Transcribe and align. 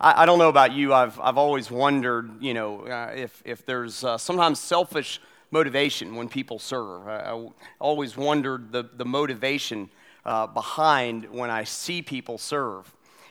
I, 0.00 0.22
I, 0.22 0.26
don't 0.26 0.38
know 0.38 0.48
about 0.48 0.72
you. 0.72 0.94
I've, 0.94 1.20
I've 1.20 1.36
always 1.36 1.70
wondered, 1.70 2.42
you 2.42 2.54
know, 2.54 2.86
uh, 2.86 3.12
if, 3.14 3.42
if 3.44 3.66
there's 3.66 4.02
uh, 4.02 4.16
sometimes 4.16 4.58
selfish 4.58 5.20
motivation 5.50 6.16
when 6.16 6.28
people 6.28 6.58
serve. 6.58 7.06
I, 7.06 7.32
I 7.32 7.48
always 7.78 8.16
wondered 8.16 8.72
the, 8.72 8.88
the 8.94 9.04
motivation 9.04 9.90
uh, 10.24 10.46
behind 10.46 11.28
when 11.30 11.50
I 11.50 11.64
see 11.64 12.00
people 12.00 12.38
serve. 12.38 12.90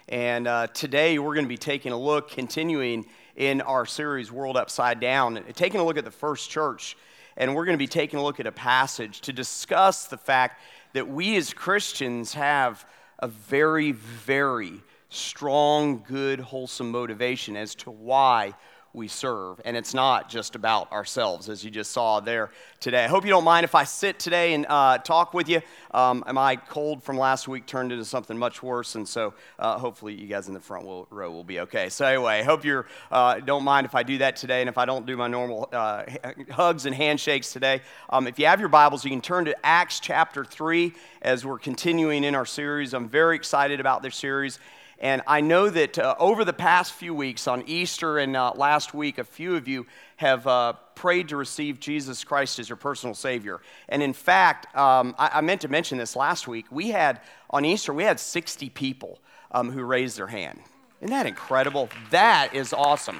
And 0.09 0.47
uh, 0.47 0.67
today 0.67 1.17
we're 1.17 1.33
going 1.33 1.45
to 1.45 1.49
be 1.49 1.57
taking 1.57 1.91
a 1.91 1.99
look, 1.99 2.29
continuing 2.29 3.07
in 3.35 3.61
our 3.61 3.85
series, 3.85 4.31
World 4.31 4.57
Upside 4.57 4.99
Down, 4.99 5.43
taking 5.55 5.79
a 5.79 5.83
look 5.83 5.97
at 5.97 6.05
the 6.05 6.11
first 6.11 6.51
church. 6.51 6.97
And 7.37 7.55
we're 7.55 7.65
going 7.65 7.77
to 7.77 7.81
be 7.83 7.87
taking 7.87 8.19
a 8.19 8.23
look 8.23 8.39
at 8.39 8.45
a 8.45 8.51
passage 8.51 9.21
to 9.21 9.33
discuss 9.33 10.05
the 10.05 10.17
fact 10.17 10.61
that 10.93 11.07
we 11.07 11.35
as 11.37 11.51
Christians 11.53 12.33
have 12.33 12.85
a 13.19 13.27
very, 13.27 13.91
very 13.91 14.81
strong, 15.09 16.03
good, 16.07 16.39
wholesome 16.39 16.91
motivation 16.91 17.57
as 17.57 17.75
to 17.75 17.91
why 17.91 18.53
we 18.93 19.07
serve. 19.07 19.61
And 19.65 19.77
it's 19.77 19.93
not 19.93 20.29
just 20.29 20.55
about 20.55 20.91
ourselves, 20.91 21.47
as 21.47 21.63
you 21.63 21.69
just 21.69 21.91
saw 21.91 22.19
there 22.19 22.49
today. 22.79 23.05
I 23.05 23.07
hope 23.07 23.23
you 23.23 23.29
don't 23.29 23.43
mind 23.43 23.63
if 23.63 23.75
I 23.75 23.83
sit 23.83 24.17
today 24.17 24.53
and 24.53 24.65
uh, 24.67 24.97
talk 24.97 25.33
with 25.33 25.47
you. 25.47 25.61
Um, 25.91 26.23
my 26.33 26.55
cold 26.55 27.03
from 27.03 27.17
last 27.17 27.47
week 27.47 27.67
turned 27.67 27.91
into 27.91 28.03
something 28.03 28.37
much 28.37 28.63
worse, 28.63 28.95
and 28.95 29.07
so 29.07 29.35
uh, 29.59 29.77
hopefully 29.77 30.15
you 30.15 30.27
guys 30.27 30.47
in 30.47 30.55
the 30.55 30.59
front 30.59 30.85
will, 30.85 31.07
row 31.11 31.31
will 31.31 31.43
be 31.43 31.59
okay. 31.61 31.89
So, 31.89 32.05
anyway, 32.05 32.39
I 32.39 32.43
hope 32.43 32.65
you 32.65 32.83
uh, 33.11 33.39
don't 33.41 33.63
mind 33.63 33.85
if 33.85 33.93
I 33.93 34.01
do 34.01 34.17
that 34.19 34.35
today, 34.35 34.61
and 34.61 34.69
if 34.69 34.77
I 34.77 34.85
don't 34.85 35.05
do 35.05 35.15
my 35.15 35.27
normal 35.27 35.69
uh, 35.71 36.05
hugs 36.49 36.87
and 36.87 36.95
handshakes 36.95 37.53
today. 37.53 37.81
Um, 38.09 38.25
if 38.25 38.39
you 38.39 38.47
have 38.47 38.59
your 38.59 38.69
Bibles, 38.69 39.03
you 39.03 39.11
can 39.11 39.21
turn 39.21 39.45
to 39.45 39.65
Acts 39.65 39.99
chapter 39.99 40.43
3 40.43 40.93
as 41.21 41.45
we're 41.45 41.59
continuing 41.59 42.23
in 42.23 42.33
our 42.33 42.45
series. 42.45 42.93
I'm 42.95 43.07
very 43.07 43.35
excited 43.35 43.79
about 43.79 44.01
this 44.01 44.15
series. 44.15 44.57
And 44.99 45.21
I 45.27 45.39
know 45.39 45.69
that 45.69 45.97
uh, 45.97 46.15
over 46.19 46.43
the 46.43 46.53
past 46.53 46.91
few 46.93 47.13
weeks, 47.13 47.47
on 47.47 47.63
Easter 47.67 48.17
and 48.17 48.35
uh, 48.35 48.51
last 48.55 48.93
week, 48.93 49.17
a 49.17 49.23
few 49.23 49.55
of 49.55 49.67
you 49.67 49.87
have 50.17 50.45
uh, 50.45 50.73
prayed 50.95 51.29
to 51.29 51.37
receive 51.37 51.79
Jesus 51.79 52.25
Christ 52.25 52.59
as 52.59 52.67
your 52.67 52.75
personal 52.75 53.15
Savior. 53.15 53.61
And 53.87 54.03
in 54.03 54.11
fact, 54.11 54.75
um, 54.75 55.15
I, 55.17 55.29
I, 55.35 55.41
meant 55.41 55.61
to 55.61 55.69
mention 55.69 55.97
this 55.97 56.17
last 56.17 56.49
week. 56.49 56.65
We 56.69 56.89
had, 56.89 57.21
on 57.49 57.63
Easter, 57.63 57.93
we 57.93 58.03
had 58.03 58.19
60 58.19 58.69
people 58.71 59.19
um, 59.51 59.71
who 59.71 59.83
raised 59.83 60.17
their 60.17 60.27
hand. 60.27 60.59
Isn't 60.99 61.11
that 61.11 61.25
incredible? 61.25 61.87
That 62.09 62.53
is 62.53 62.73
awesome. 62.73 63.19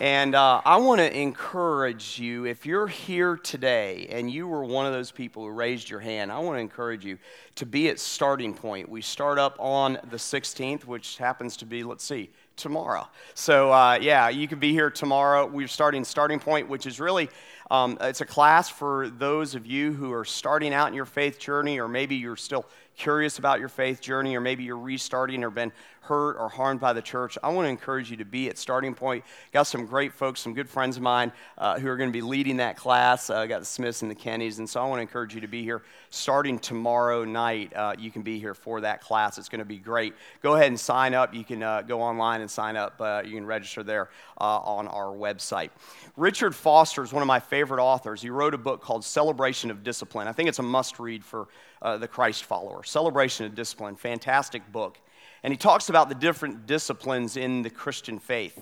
And 0.00 0.34
uh, 0.34 0.62
I 0.64 0.78
want 0.78 0.98
to 1.00 1.14
encourage 1.14 2.18
you, 2.18 2.46
if 2.46 2.64
you're 2.64 2.86
here 2.86 3.36
today 3.36 4.06
and 4.08 4.30
you 4.30 4.48
were 4.48 4.64
one 4.64 4.86
of 4.86 4.94
those 4.94 5.10
people 5.10 5.44
who 5.44 5.50
raised 5.50 5.90
your 5.90 6.00
hand, 6.00 6.32
I 6.32 6.38
want 6.38 6.56
to 6.56 6.60
encourage 6.60 7.04
you 7.04 7.18
to 7.56 7.66
be 7.66 7.90
at 7.90 8.00
starting 8.00 8.54
point. 8.54 8.88
We 8.88 9.02
start 9.02 9.38
up 9.38 9.56
on 9.58 9.98
the 10.08 10.16
16th, 10.16 10.86
which 10.86 11.18
happens 11.18 11.54
to 11.58 11.66
be, 11.66 11.84
let's 11.84 12.02
see, 12.02 12.30
tomorrow. 12.56 13.08
So, 13.34 13.70
uh, 13.70 13.98
yeah, 14.00 14.30
you 14.30 14.48
can 14.48 14.58
be 14.58 14.72
here 14.72 14.88
tomorrow. 14.88 15.44
We're 15.44 15.68
starting 15.68 16.02
starting 16.04 16.40
point, 16.40 16.70
which 16.70 16.86
is 16.86 16.98
really 16.98 17.28
um, 17.70 17.98
it's 18.00 18.20
a 18.20 18.26
class 18.26 18.68
for 18.68 19.10
those 19.10 19.54
of 19.54 19.64
you 19.64 19.92
who 19.92 20.12
are 20.12 20.24
starting 20.24 20.74
out 20.74 20.88
in 20.88 20.94
your 20.94 21.04
faith 21.04 21.38
journey, 21.38 21.78
or 21.78 21.86
maybe 21.86 22.16
you're 22.16 22.36
still 22.36 22.64
curious 22.96 23.38
about 23.38 23.60
your 23.60 23.68
faith 23.68 24.00
journey, 24.00 24.36
or 24.36 24.40
maybe 24.40 24.64
you're 24.64 24.76
restarting 24.76 25.42
or 25.44 25.50
been 25.50 25.72
hurt 26.02 26.36
or 26.38 26.48
harmed 26.48 26.80
by 26.80 26.92
the 26.92 27.02
church, 27.02 27.38
I 27.42 27.50
want 27.50 27.66
to 27.66 27.70
encourage 27.70 28.10
you 28.10 28.16
to 28.16 28.24
be 28.24 28.48
at 28.48 28.58
Starting 28.58 28.94
Point. 28.94 29.24
Got 29.52 29.64
some 29.64 29.86
great 29.86 30.12
folks, 30.12 30.40
some 30.40 30.54
good 30.54 30.68
friends 30.68 30.96
of 30.96 31.02
mine 31.02 31.30
uh, 31.58 31.78
who 31.78 31.88
are 31.88 31.96
going 31.96 32.08
to 32.08 32.12
be 32.12 32.22
leading 32.22 32.56
that 32.56 32.76
class. 32.76 33.30
Uh, 33.30 33.46
got 33.46 33.60
the 33.60 33.66
Smiths 33.66 34.02
and 34.02 34.10
the 34.10 34.14
Kennys, 34.14 34.58
and 34.58 34.68
so 34.68 34.82
I 34.82 34.86
want 34.86 34.98
to 34.98 35.02
encourage 35.02 35.34
you 35.34 35.40
to 35.42 35.46
be 35.46 35.62
here 35.62 35.82
starting 36.10 36.58
tomorrow 36.58 37.24
night. 37.24 37.72
Uh, 37.74 37.94
you 37.98 38.10
can 38.10 38.22
be 38.22 38.38
here 38.38 38.54
for 38.54 38.80
that 38.80 39.02
class. 39.02 39.38
It's 39.38 39.48
going 39.48 39.60
to 39.60 39.64
be 39.64 39.78
great. 39.78 40.14
Go 40.42 40.54
ahead 40.56 40.68
and 40.68 40.80
sign 40.80 41.14
up. 41.14 41.34
You 41.34 41.44
can 41.44 41.62
uh, 41.62 41.82
go 41.82 42.00
online 42.02 42.40
and 42.40 42.50
sign 42.50 42.76
up. 42.76 43.00
Uh, 43.00 43.22
you 43.24 43.34
can 43.34 43.46
register 43.46 43.82
there 43.82 44.08
uh, 44.40 44.58
on 44.58 44.88
our 44.88 45.14
website. 45.14 45.70
Richard 46.16 46.54
Foster 46.54 47.02
is 47.02 47.12
one 47.12 47.22
of 47.22 47.28
my 47.28 47.40
favorite 47.40 47.80
authors. 47.80 48.20
He 48.20 48.30
wrote 48.30 48.54
a 48.54 48.58
book 48.58 48.80
called 48.80 49.04
Celebration 49.04 49.70
of 49.70 49.84
Discipline. 49.84 50.26
I 50.26 50.32
think 50.32 50.48
it's 50.48 50.58
a 50.58 50.62
must 50.62 50.98
read 50.98 51.24
for 51.24 51.46
Uh, 51.82 51.96
the 51.96 52.08
Christ 52.08 52.44
follower. 52.44 52.82
Celebration 52.84 53.46
of 53.46 53.54
Discipline, 53.54 53.96
fantastic 53.96 54.70
book. 54.70 54.98
And 55.42 55.52
he 55.52 55.56
talks 55.56 55.88
about 55.88 56.08
the 56.10 56.14
different 56.14 56.66
disciplines 56.66 57.36
in 57.36 57.62
the 57.62 57.70
Christian 57.70 58.18
faith. 58.18 58.60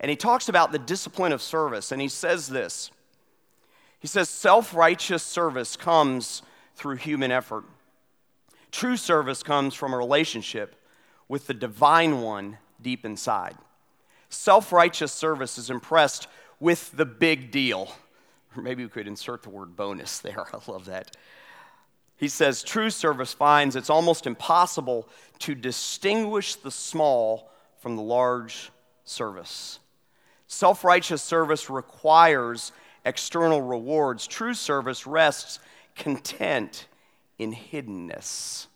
And 0.00 0.10
he 0.10 0.16
talks 0.16 0.48
about 0.48 0.70
the 0.72 0.78
discipline 0.78 1.32
of 1.32 1.40
service. 1.40 1.92
And 1.92 2.02
he 2.02 2.08
says 2.08 2.48
this 2.48 2.90
He 3.98 4.06
says, 4.06 4.28
self 4.28 4.74
righteous 4.74 5.22
service 5.22 5.76
comes 5.76 6.42
through 6.76 6.96
human 6.96 7.30
effort. 7.30 7.64
True 8.70 8.96
service 8.96 9.42
comes 9.42 9.74
from 9.74 9.94
a 9.94 9.96
relationship 9.96 10.74
with 11.28 11.46
the 11.46 11.54
divine 11.54 12.20
one 12.20 12.58
deep 12.82 13.04
inside. 13.04 13.56
Self 14.28 14.72
righteous 14.72 15.12
service 15.12 15.58
is 15.58 15.70
impressed 15.70 16.26
with 16.60 16.90
the 16.96 17.06
big 17.06 17.50
deal. 17.50 17.92
Maybe 18.56 18.84
we 18.84 18.90
could 18.90 19.06
insert 19.06 19.42
the 19.42 19.50
word 19.50 19.76
bonus 19.76 20.18
there. 20.18 20.44
I 20.52 20.70
love 20.70 20.86
that. 20.86 21.16
He 22.16 22.28
says, 22.28 22.62
True 22.62 22.90
service 22.90 23.32
finds 23.32 23.76
it's 23.76 23.90
almost 23.90 24.26
impossible 24.26 25.08
to 25.40 25.54
distinguish 25.54 26.54
the 26.54 26.70
small 26.70 27.50
from 27.78 27.96
the 27.96 28.02
large 28.02 28.70
service. 29.04 29.78
Self 30.46 30.84
righteous 30.84 31.22
service 31.22 31.68
requires 31.68 32.72
external 33.04 33.60
rewards. 33.60 34.26
True 34.26 34.54
service 34.54 35.06
rests 35.06 35.58
content 35.94 36.86
in 37.38 37.52
hiddenness. 37.52 38.66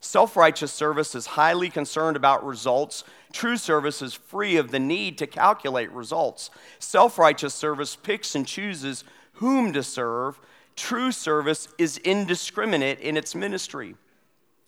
Self 0.00 0.36
righteous 0.36 0.72
service 0.72 1.14
is 1.14 1.26
highly 1.26 1.70
concerned 1.70 2.16
about 2.16 2.44
results. 2.44 3.04
True 3.32 3.56
service 3.56 4.02
is 4.02 4.14
free 4.14 4.56
of 4.56 4.70
the 4.70 4.78
need 4.78 5.18
to 5.18 5.26
calculate 5.26 5.90
results. 5.90 6.50
Self 6.78 7.18
righteous 7.18 7.54
service 7.54 7.96
picks 7.96 8.34
and 8.34 8.46
chooses 8.46 9.04
whom 9.34 9.72
to 9.72 9.82
serve. 9.82 10.38
True 10.76 11.10
service 11.10 11.68
is 11.78 11.98
indiscriminate 11.98 13.00
in 13.00 13.16
its 13.16 13.34
ministry. 13.34 13.96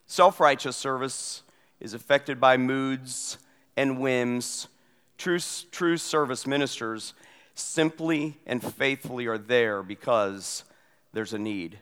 Self 0.07 0.41
righteous 0.41 0.77
service 0.77 1.43
is 1.81 1.95
affected 1.95 2.41
by 2.41 2.57
moods 2.57 3.39
and 3.77 4.01
whims. 4.01 4.69
True, 5.19 5.39
true 5.71 5.97
service 5.97 6.47
ministers 6.47 7.13
simply 7.55 8.39
and 8.47 8.63
faithfully 8.63 9.27
are 9.27 9.39
there 9.39 9.83
because 9.83 10.65
there's 11.13 11.35
a 11.35 11.39
need. 11.39 11.79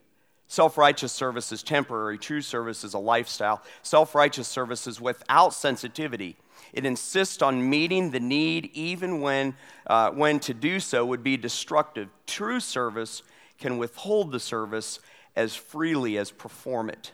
Self 0.48 0.76
righteous 0.78 1.12
service 1.12 1.52
is 1.52 1.62
temporary, 1.62 2.18
true 2.18 2.40
service 2.40 2.82
is 2.82 2.94
a 2.94 2.98
lifestyle. 2.98 3.62
Self 3.82 4.14
righteous 4.14 4.48
service 4.48 4.86
is 4.86 5.00
without 5.00 5.54
sensitivity. 5.54 6.36
It 6.72 6.84
insists 6.84 7.42
on 7.42 7.68
meeting 7.68 8.10
the 8.10 8.20
need 8.20 8.70
even 8.74 9.20
when, 9.20 9.54
uh, 9.86 10.10
when 10.10 10.40
to 10.40 10.54
do 10.54 10.80
so 10.80 11.04
would 11.06 11.22
be 11.22 11.36
destructive. 11.36 12.08
True 12.26 12.60
service 12.60 13.22
can 13.58 13.78
withhold 13.78 14.32
the 14.32 14.40
service 14.40 15.00
as 15.34 15.54
freely 15.54 16.18
as 16.18 16.30
perform 16.30 16.88
it. 16.88 17.12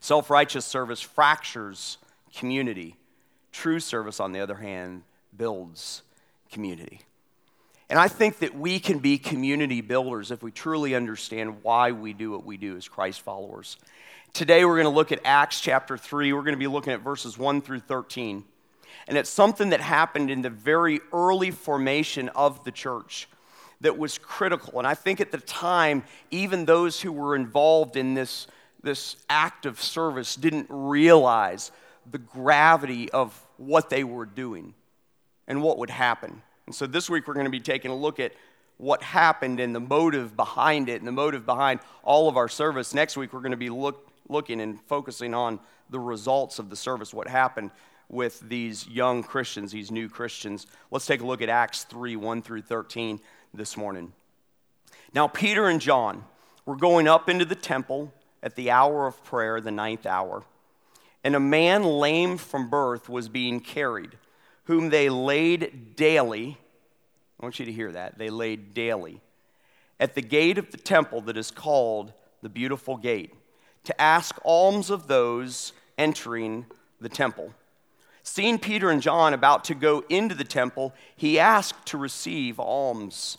Self 0.00 0.30
righteous 0.30 0.64
service 0.64 1.00
fractures 1.00 1.98
community. 2.34 2.96
True 3.52 3.80
service, 3.80 4.20
on 4.20 4.32
the 4.32 4.40
other 4.40 4.56
hand, 4.56 5.02
builds 5.36 6.02
community. 6.50 7.00
And 7.88 7.98
I 7.98 8.08
think 8.08 8.40
that 8.40 8.54
we 8.54 8.78
can 8.80 8.98
be 8.98 9.16
community 9.16 9.80
builders 9.80 10.30
if 10.30 10.42
we 10.42 10.50
truly 10.50 10.94
understand 10.94 11.62
why 11.62 11.92
we 11.92 12.12
do 12.12 12.32
what 12.32 12.44
we 12.44 12.56
do 12.56 12.76
as 12.76 12.88
Christ 12.88 13.20
followers. 13.20 13.76
Today, 14.32 14.64
we're 14.64 14.74
going 14.74 14.84
to 14.84 14.90
look 14.90 15.12
at 15.12 15.20
Acts 15.24 15.60
chapter 15.60 15.96
3. 15.96 16.32
We're 16.32 16.42
going 16.42 16.52
to 16.52 16.58
be 16.58 16.66
looking 16.66 16.92
at 16.92 17.00
verses 17.00 17.38
1 17.38 17.62
through 17.62 17.80
13. 17.80 18.44
And 19.08 19.16
it's 19.16 19.30
something 19.30 19.70
that 19.70 19.80
happened 19.80 20.30
in 20.30 20.42
the 20.42 20.50
very 20.50 21.00
early 21.12 21.52
formation 21.52 22.28
of 22.30 22.64
the 22.64 22.72
church 22.72 23.28
that 23.80 23.98
was 23.98 24.18
critical. 24.18 24.78
And 24.78 24.86
I 24.86 24.94
think 24.94 25.20
at 25.20 25.32
the 25.32 25.38
time, 25.38 26.04
even 26.30 26.64
those 26.64 27.00
who 27.00 27.12
were 27.12 27.36
involved 27.36 27.96
in 27.96 28.14
this, 28.14 28.46
this 28.82 29.16
act 29.28 29.66
of 29.66 29.80
service 29.80 30.36
didn't 30.36 30.66
realize 30.70 31.70
the 32.10 32.18
gravity 32.18 33.10
of 33.10 33.40
what 33.56 33.90
they 33.90 34.04
were 34.04 34.26
doing 34.26 34.74
and 35.46 35.62
what 35.62 35.78
would 35.78 35.90
happen. 35.90 36.42
And 36.66 36.74
so 36.74 36.86
this 36.86 37.10
week 37.10 37.28
we're 37.28 37.34
going 37.34 37.44
to 37.44 37.50
be 37.50 37.60
taking 37.60 37.90
a 37.90 37.96
look 37.96 38.18
at 38.18 38.32
what 38.78 39.02
happened 39.02 39.60
and 39.60 39.74
the 39.74 39.80
motive 39.80 40.36
behind 40.36 40.88
it 40.88 41.00
and 41.00 41.08
the 41.08 41.12
motive 41.12 41.46
behind 41.46 41.80
all 42.02 42.28
of 42.28 42.36
our 42.36 42.48
service. 42.48 42.92
Next 42.94 43.16
week 43.16 43.32
we're 43.32 43.40
going 43.40 43.52
to 43.52 43.56
be 43.56 43.70
look, 43.70 44.10
looking 44.28 44.60
and 44.60 44.80
focusing 44.82 45.34
on 45.34 45.60
the 45.90 46.00
results 46.00 46.58
of 46.58 46.68
the 46.68 46.76
service, 46.76 47.14
what 47.14 47.28
happened 47.28 47.70
with 48.08 48.40
these 48.48 48.86
young 48.86 49.22
Christians, 49.22 49.72
these 49.72 49.90
new 49.90 50.08
Christians. 50.08 50.66
Let's 50.90 51.06
take 51.06 51.20
a 51.20 51.26
look 51.26 51.42
at 51.42 51.48
Acts 51.48 51.84
3 51.84 52.16
1 52.16 52.42
through 52.42 52.62
13 52.62 53.20
this 53.56 53.76
morning. 53.76 54.12
Now, 55.14 55.28
Peter 55.28 55.66
and 55.66 55.80
John 55.80 56.24
were 56.64 56.76
going 56.76 57.08
up 57.08 57.28
into 57.28 57.44
the 57.44 57.54
temple 57.54 58.12
at 58.42 58.54
the 58.54 58.70
hour 58.70 59.06
of 59.06 59.22
prayer, 59.24 59.60
the 59.60 59.70
ninth 59.70 60.06
hour, 60.06 60.44
and 61.24 61.34
a 61.34 61.40
man 61.40 61.82
lame 61.82 62.36
from 62.36 62.68
birth 62.68 63.08
was 63.08 63.28
being 63.28 63.60
carried, 63.60 64.16
whom 64.64 64.90
they 64.90 65.08
laid 65.08 65.96
daily. 65.96 66.58
I 67.40 67.44
want 67.44 67.58
you 67.58 67.66
to 67.66 67.72
hear 67.72 67.92
that. 67.92 68.18
They 68.18 68.30
laid 68.30 68.74
daily 68.74 69.20
at 69.98 70.14
the 70.14 70.22
gate 70.22 70.58
of 70.58 70.70
the 70.70 70.76
temple 70.76 71.22
that 71.22 71.36
is 71.36 71.50
called 71.50 72.12
the 72.42 72.48
Beautiful 72.48 72.96
Gate 72.96 73.32
to 73.84 74.00
ask 74.00 74.36
alms 74.44 74.90
of 74.90 75.06
those 75.06 75.72
entering 75.96 76.66
the 77.00 77.08
temple. 77.08 77.52
Seeing 78.22 78.58
Peter 78.58 78.90
and 78.90 79.00
John 79.00 79.32
about 79.32 79.64
to 79.64 79.74
go 79.74 80.04
into 80.08 80.34
the 80.34 80.44
temple, 80.44 80.92
he 81.14 81.38
asked 81.38 81.86
to 81.86 81.96
receive 81.96 82.58
alms. 82.58 83.38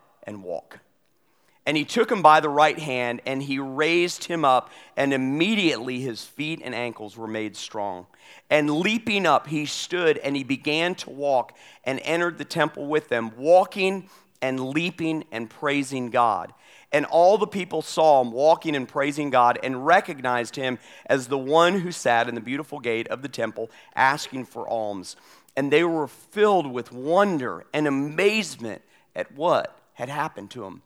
and 0.23 0.43
walk. 0.43 0.79
And 1.65 1.77
he 1.77 1.85
took 1.85 2.11
him 2.11 2.23
by 2.23 2.39
the 2.39 2.49
right 2.49 2.79
hand, 2.79 3.21
and 3.25 3.43
he 3.43 3.59
raised 3.59 4.23
him 4.23 4.43
up, 4.43 4.71
and 4.97 5.13
immediately 5.13 5.99
his 5.99 6.23
feet 6.23 6.59
and 6.63 6.73
ankles 6.73 7.15
were 7.15 7.27
made 7.27 7.55
strong. 7.55 8.07
And 8.49 8.79
leaping 8.79 9.27
up, 9.27 9.45
he 9.45 9.67
stood, 9.67 10.17
and 10.17 10.35
he 10.35 10.43
began 10.43 10.95
to 10.95 11.11
walk, 11.11 11.55
and 11.83 11.99
entered 12.03 12.39
the 12.39 12.45
temple 12.45 12.87
with 12.87 13.09
them, 13.09 13.31
walking 13.37 14.09
and 14.41 14.59
leaping 14.59 15.23
and 15.31 15.51
praising 15.51 16.09
God. 16.09 16.51
And 16.91 17.05
all 17.05 17.37
the 17.37 17.47
people 17.47 17.83
saw 17.83 18.21
him 18.21 18.31
walking 18.31 18.75
and 18.75 18.87
praising 18.87 19.29
God, 19.29 19.59
and 19.61 19.85
recognized 19.85 20.55
him 20.55 20.79
as 21.05 21.27
the 21.27 21.37
one 21.37 21.81
who 21.81 21.91
sat 21.91 22.27
in 22.27 22.33
the 22.33 22.41
beautiful 22.41 22.79
gate 22.79 23.07
of 23.09 23.21
the 23.21 23.29
temple, 23.29 23.69
asking 23.95 24.45
for 24.45 24.67
alms. 24.67 25.15
And 25.55 25.71
they 25.71 25.83
were 25.83 26.07
filled 26.07 26.65
with 26.65 26.91
wonder 26.91 27.65
and 27.71 27.87
amazement 27.87 28.81
at 29.15 29.31
what 29.33 29.77
had 30.01 30.09
happened 30.09 30.49
to 30.49 30.65
him. 30.65 30.81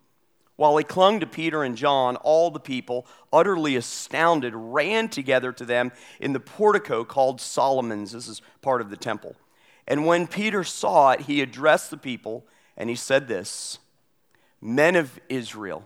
While 0.58 0.76
he 0.76 0.84
clung 0.84 1.22
to 1.22 1.26
Peter 1.26 1.64
and 1.64 1.78
John, 1.78 2.18
all 2.18 2.52
the 2.52 2.60
people, 2.60 3.08
utterly 3.32 3.78
astounded, 3.78 4.52
ran 4.54 5.08
together 5.08 5.54
to 5.54 5.64
them 5.64 5.94
in 6.20 6.34
the 6.34 6.42
portico 6.42 7.06
called 7.06 7.40
Solomon's. 7.40 8.12
This 8.12 8.28
is 8.28 8.42
part 8.62 8.82
of 8.82 8.90
the 8.90 8.98
temple. 8.98 9.38
And 9.88 10.06
when 10.06 10.28
Peter 10.28 10.66
saw 10.66 11.12
it, 11.12 11.22
he 11.22 11.40
addressed 11.40 11.92
the 11.92 11.98
people 11.98 12.46
and 12.76 12.90
he 12.90 12.96
said 12.98 13.30
this 13.30 13.80
Men 14.60 14.98
of 14.98 15.18
Israel, 15.30 15.86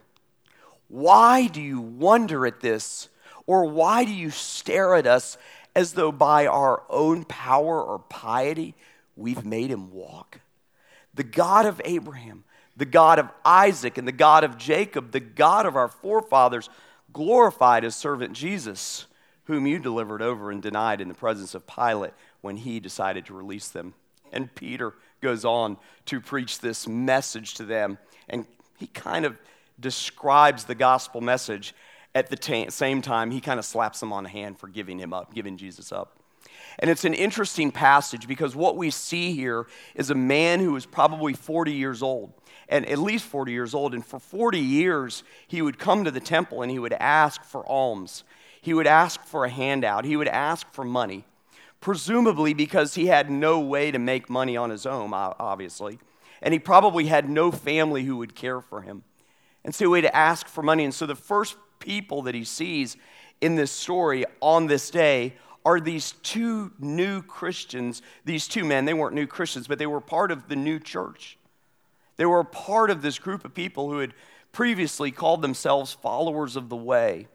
why 0.88 1.46
do 1.46 1.62
you 1.62 1.80
wonder 1.80 2.48
at 2.48 2.62
this? 2.62 3.10
Or 3.46 3.66
why 3.66 4.06
do 4.06 4.12
you 4.12 4.31
stare 4.31 4.96
at 4.96 5.06
us 5.06 5.38
as 5.76 5.94
though 5.94 6.12
by 6.12 6.48
our 6.48 6.81
own 6.90 7.26
power 7.26 7.80
or 7.80 8.00
piety 8.00 8.74
we've 9.16 9.46
made 9.46 9.70
him 9.70 9.92
walk? 9.92 10.42
The 11.14 11.24
God 11.24 11.68
of 11.68 11.80
Abraham, 11.86 12.44
the 12.80 12.86
God 12.86 13.20
of 13.20 13.30
Isaac 13.44 13.98
and 13.98 14.08
the 14.08 14.14
God 14.14 14.46
of 14.46 14.58
Jacob, 14.58 15.12
the 15.12 15.20
God 15.20 15.66
of 15.66 15.76
our 15.76 15.90
forefathers, 15.90 16.70
glorified 17.12 17.84
his 17.84 17.94
servant 17.94 18.34
Jesus, 18.34 19.06
whom 19.44 19.68
you 19.68 19.80
delivered 19.80 20.22
over 20.22 20.50
and 20.50 20.62
denied 20.62 21.02
in 21.02 21.10
the 21.10 21.14
presence 21.14 21.54
of 21.54 21.68
Pilate 21.68 22.14
when 22.40 22.56
he 22.56 22.80
decided 22.80 23.26
to 23.26 23.34
release 23.34 23.68
them. 23.68 23.94
And 24.31 24.54
Peter 24.56 24.94
goes 25.20 25.44
on 25.44 25.76
to 26.06 26.22
preach 26.22 26.60
this 26.60 26.88
message 26.88 27.56
to 27.56 27.66
them, 27.66 27.98
and 28.30 28.46
he 28.78 28.88
kind 28.88 29.26
of 29.26 29.38
describes 29.78 30.64
the 30.64 30.76
gospel 30.76 31.20
message 31.20 31.76
at 32.16 32.30
the 32.30 32.38
t- 32.38 32.70
same 32.70 33.02
time 33.02 33.30
he 33.30 33.42
kind 33.42 33.60
of 33.60 33.66
slaps 33.66 34.00
them 34.00 34.14
on 34.14 34.24
the 34.24 34.30
hand 34.30 34.58
for 34.58 34.70
giving 34.70 34.98
him 34.98 35.14
up, 35.14 35.34
giving 35.34 35.58
Jesus 35.58 35.92
up. 35.92 36.16
And 36.80 36.90
it's 36.90 37.04
an 37.04 37.14
interesting 37.14 37.72
passage 37.72 38.26
because 38.26 38.56
what 38.56 38.78
we 38.78 38.90
see 38.90 39.34
here 39.34 39.68
is 39.96 40.10
a 40.10 40.16
man 40.16 40.62
who 40.62 40.76
is 40.78 40.86
probably 40.86 41.34
40 41.34 41.74
years 41.74 42.02
old 42.02 42.31
and 42.69 42.88
at 42.88 43.00
least 43.00 43.25
40 43.25 43.51
years 43.51 43.74
old. 43.74 43.94
And 43.94 44.06
for 44.06 44.19
40 44.19 44.60
years, 44.60 45.24
he 45.48 45.62
would 45.62 45.80
come 45.80 46.06
to 46.06 46.12
the 46.12 46.19
temple 46.19 46.62
and 46.62 46.71
he 46.71 46.80
would 46.80 46.94
ask 46.94 47.44
for 47.44 47.68
alms. 47.69 48.24
He 48.62 48.74
would 48.74 48.88
ask 48.88 49.24
for 49.24 49.45
a 49.45 49.50
handout. 49.50 50.06
He 50.06 50.16
would 50.16 50.27
ask 50.27 50.71
for 50.71 50.86
money, 50.86 51.25
presumably 51.81 52.54
because 52.54 52.95
he 52.95 53.07
had 53.07 53.30
no 53.30 53.60
way 53.60 53.92
to 53.92 54.00
make 54.00 54.30
money 54.30 54.56
on 54.56 54.69
his 54.69 54.86
own, 54.86 55.13
obviously. 55.13 56.00
And 56.42 56.54
he 56.54 56.60
probably 56.60 57.07
had 57.07 57.30
no 57.30 57.51
family 57.51 58.04
who 58.04 58.18
would 58.18 58.36
care 58.36 58.62
for 58.62 58.81
him. 58.81 59.04
And 59.66 59.74
so 59.74 59.86
he 59.86 59.89
would 59.89 60.06
ask 60.06 60.48
for 60.48 60.62
money. 60.62 60.86
And 60.86 60.94
so 60.94 61.06
the 61.06 61.16
first 61.16 61.57
people 61.80 62.21
that 62.24 62.36
he 62.36 62.44
sees 62.44 62.95
in 63.42 63.56
this 63.56 63.71
story 63.71 64.25
on 64.42 64.68
this 64.68 64.89
day 64.89 65.33
are 65.66 65.80
these 65.80 66.13
two 66.24 66.71
new 66.80 67.21
Christians, 67.21 68.01
these 68.24 68.48
two 68.48 68.63
men. 68.63 68.86
They 68.86 68.94
weren't 68.94 69.16
new 69.16 69.27
Christians, 69.27 69.68
but 69.68 69.80
they 69.80 69.88
were 69.88 70.01
part 70.01 70.31
of 70.31 70.48
the 70.48 70.56
new 70.56 70.80
church. 70.80 71.38
They 72.19 72.25
were 72.25 72.44
part 72.44 72.89
of 72.89 73.01
this 73.01 73.18
group 73.18 73.45
of 73.45 73.54
people 73.54 73.89
who 73.89 74.00
had 74.00 74.13
previously 74.51 75.10
called 75.10 75.42
themselves 75.42 75.94
followers 75.94 76.57
of 76.57 76.68
the 76.68 76.75
way. 76.75 77.27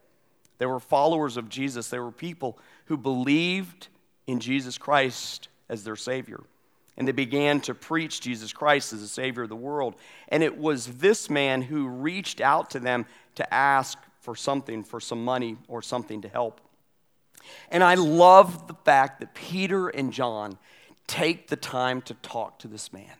They 0.59 0.67
were 0.67 0.79
followers 0.79 1.39
of 1.39 1.49
Jesus. 1.49 1.89
They 1.89 1.99
were 1.99 2.13
people 2.13 2.59
who 2.85 2.99
believed 2.99 3.89
in 4.27 4.41
Jesus 4.41 4.77
Christ 4.77 5.49
as 5.71 5.85
their 5.85 5.97
Savior. 5.97 6.43
And 6.99 7.09
they 7.09 7.13
began 7.13 7.63
to 7.63 7.75
preach 7.75 8.21
Jesus 8.21 8.53
Christ 8.53 8.93
as 8.93 9.01
the 9.01 9.09
Savior 9.09 9.45
of 9.45 9.49
the 9.49 9.57
world. 9.57 9.95
And 10.29 10.43
it 10.43 10.59
was 10.59 10.99
this 10.99 11.31
man 11.31 11.63
who 11.63 11.89
reached 11.89 12.43
out 12.43 12.69
to 12.73 12.79
them 12.79 13.07
to 13.37 13.55
ask 13.55 13.97
for 14.21 14.37
something, 14.37 14.85
for 14.85 15.01
some 15.01 15.25
money 15.25 15.57
or 15.67 15.81
something 15.81 16.21
to 16.21 16.29
help. 16.29 16.61
And 17.71 17.83
I 17.83 17.95
love 17.95 18.67
the 18.67 18.77
fact 18.85 19.21
that 19.21 19.33
Peter 19.33 19.89
and 19.89 20.13
John 20.13 20.59
take 21.07 21.49
the 21.49 21.57
time 21.57 22.03
to 22.03 22.13
talk 22.13 22.59
to 22.59 22.69
this 22.69 22.93
man. 22.93 23.15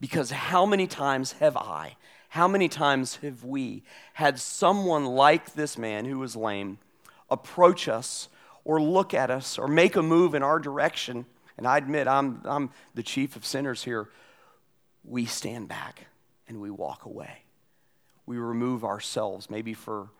Because 0.00 0.30
how 0.30 0.66
many 0.66 0.86
times 0.86 1.32
have 1.32 1.56
I, 1.56 1.96
how 2.28 2.48
many 2.48 2.68
times 2.68 3.16
have 3.16 3.44
we 3.44 3.82
had 4.14 4.38
someone 4.38 5.06
like 5.06 5.54
this 5.54 5.78
man 5.78 6.04
who 6.04 6.18
was 6.18 6.36
lame 6.36 6.78
approach 7.30 7.88
us 7.88 8.28
or 8.64 8.80
look 8.80 9.14
at 9.14 9.30
us 9.30 9.58
or 9.58 9.68
make 9.68 9.96
a 9.96 10.02
move 10.02 10.34
in 10.34 10.42
our 10.42 10.58
direction? 10.58 11.24
And 11.56 11.66
I 11.66 11.78
admit, 11.78 12.06
I'm, 12.06 12.42
I'm 12.44 12.70
the 12.94 13.02
chief 13.02 13.36
of 13.36 13.46
sinners 13.46 13.82
here. 13.84 14.10
We 15.02 15.24
stand 15.24 15.68
back 15.68 16.06
and 16.46 16.60
we 16.60 16.70
walk 16.70 17.06
away. 17.06 17.42
We 18.26 18.36
remove 18.36 18.84
ourselves, 18.84 19.48
maybe 19.48 19.72
for 19.72 20.10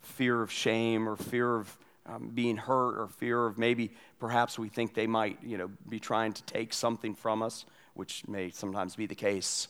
fear 0.00 0.40
of 0.40 0.50
shame 0.50 1.08
or 1.08 1.16
fear 1.16 1.56
of 1.56 1.76
um, 2.06 2.30
being 2.32 2.56
hurt 2.56 2.98
or 2.98 3.08
fear 3.08 3.46
of 3.46 3.58
maybe 3.58 3.92
perhaps 4.18 4.58
we 4.58 4.68
think 4.68 4.94
they 4.94 5.06
might 5.06 5.42
you 5.42 5.58
know, 5.58 5.68
be 5.88 6.00
trying 6.00 6.32
to 6.32 6.42
take 6.44 6.72
something 6.72 7.14
from 7.14 7.42
us 7.42 7.66
which 7.98 8.26
may 8.28 8.50
sometimes 8.50 8.94
be 8.94 9.06
the 9.06 9.14
case. 9.14 9.66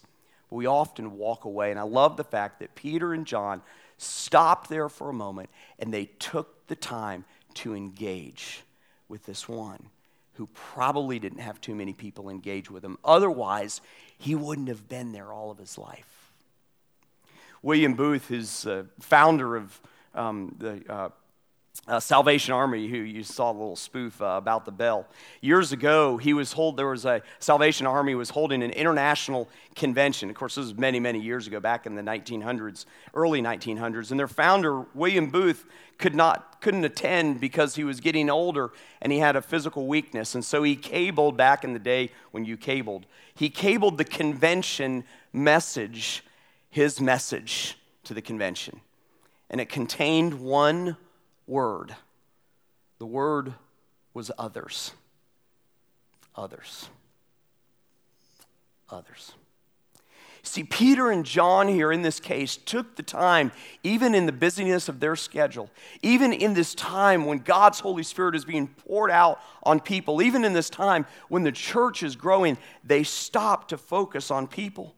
But 0.50 0.56
we 0.56 0.66
often 0.66 1.16
walk 1.16 1.44
away. 1.44 1.70
And 1.70 1.80
I 1.80 1.84
love 1.84 2.16
the 2.16 2.24
fact 2.24 2.60
that 2.60 2.74
Peter 2.74 3.14
and 3.14 3.26
John 3.26 3.62
stopped 3.96 4.68
there 4.68 4.88
for 4.88 5.08
a 5.08 5.14
moment 5.14 5.48
and 5.78 5.92
they 5.92 6.06
took 6.18 6.66
the 6.68 6.76
time 6.76 7.24
to 7.54 7.74
engage 7.74 8.62
with 9.08 9.24
this 9.24 9.48
one 9.48 9.88
who 10.34 10.46
probably 10.54 11.18
didn't 11.18 11.40
have 11.40 11.60
too 11.60 11.74
many 11.74 11.92
people 11.92 12.28
engage 12.28 12.70
with 12.70 12.84
him. 12.84 12.98
Otherwise, 13.04 13.80
he 14.18 14.34
wouldn't 14.34 14.68
have 14.68 14.88
been 14.88 15.12
there 15.12 15.32
all 15.32 15.50
of 15.50 15.58
his 15.58 15.76
life. 15.76 16.32
William 17.62 17.94
Booth, 17.94 18.28
who's 18.28 18.66
uh, 18.66 18.84
founder 19.00 19.56
of 19.56 19.80
um, 20.14 20.54
the 20.58 20.82
uh, 20.88 21.08
uh, 21.86 21.98
Salvation 21.98 22.52
Army, 22.52 22.86
who 22.88 22.98
you 22.98 23.22
saw 23.22 23.50
a 23.50 23.52
little 23.52 23.76
spoof 23.76 24.20
uh, 24.20 24.34
about 24.36 24.64
the 24.66 24.72
bell. 24.72 25.06
Years 25.40 25.72
ago, 25.72 26.18
he 26.18 26.34
was 26.34 26.52
hold, 26.52 26.76
there 26.76 26.88
was 26.88 27.06
a 27.06 27.22
Salvation 27.38 27.86
Army 27.86 28.14
was 28.14 28.30
holding 28.30 28.62
an 28.62 28.70
international 28.72 29.48
convention. 29.74 30.28
Of 30.28 30.36
course, 30.36 30.56
this 30.56 30.66
was 30.66 30.76
many, 30.76 31.00
many 31.00 31.20
years 31.20 31.46
ago, 31.46 31.60
back 31.60 31.86
in 31.86 31.94
the 31.94 32.02
1900s, 32.02 32.84
early 33.14 33.40
1900s. 33.40 34.10
And 34.10 34.20
their 34.20 34.28
founder, 34.28 34.80
William 34.94 35.30
Booth, 35.30 35.64
could 35.96 36.14
not, 36.14 36.60
couldn't 36.60 36.84
attend 36.84 37.40
because 37.40 37.74
he 37.74 37.84
was 37.84 38.00
getting 38.00 38.28
older 38.28 38.70
and 39.00 39.10
he 39.10 39.18
had 39.18 39.34
a 39.34 39.42
physical 39.42 39.86
weakness. 39.86 40.34
And 40.34 40.44
so 40.44 40.62
he 40.62 40.76
cabled 40.76 41.36
back 41.36 41.64
in 41.64 41.72
the 41.72 41.78
day 41.78 42.10
when 42.32 42.44
you 42.44 42.56
cabled. 42.56 43.06
He 43.34 43.48
cabled 43.50 43.98
the 43.98 44.04
convention 44.04 45.04
message, 45.32 46.24
his 46.70 47.00
message 47.00 47.78
to 48.04 48.14
the 48.14 48.22
convention. 48.22 48.80
And 49.50 49.60
it 49.60 49.68
contained 49.68 50.40
one 50.40 50.96
word. 51.48 51.94
The 52.98 53.06
word 53.06 53.54
was 54.14 54.30
others. 54.38 54.92
Others. 56.36 56.88
Others. 58.90 59.32
See, 60.42 60.64
Peter 60.64 61.10
and 61.10 61.26
John 61.26 61.68
here 61.68 61.92
in 61.92 62.02
this 62.02 62.20
case 62.20 62.56
took 62.56 62.96
the 62.96 63.02
time, 63.02 63.52
even 63.82 64.14
in 64.14 64.24
the 64.24 64.32
busyness 64.32 64.88
of 64.88 64.98
their 64.98 65.16
schedule, 65.16 65.68
even 66.02 66.32
in 66.32 66.54
this 66.54 66.74
time 66.74 67.26
when 67.26 67.38
God's 67.38 67.80
Holy 67.80 68.02
Spirit 68.02 68.34
is 68.34 68.44
being 68.44 68.68
poured 68.68 69.10
out 69.10 69.40
on 69.62 69.78
people, 69.78 70.22
even 70.22 70.44
in 70.44 70.54
this 70.54 70.70
time 70.70 71.06
when 71.28 71.42
the 71.42 71.52
church 71.52 72.02
is 72.02 72.16
growing, 72.16 72.56
they 72.82 73.02
stopped 73.02 73.70
to 73.70 73.76
focus 73.78 74.30
on 74.30 74.46
people. 74.46 74.94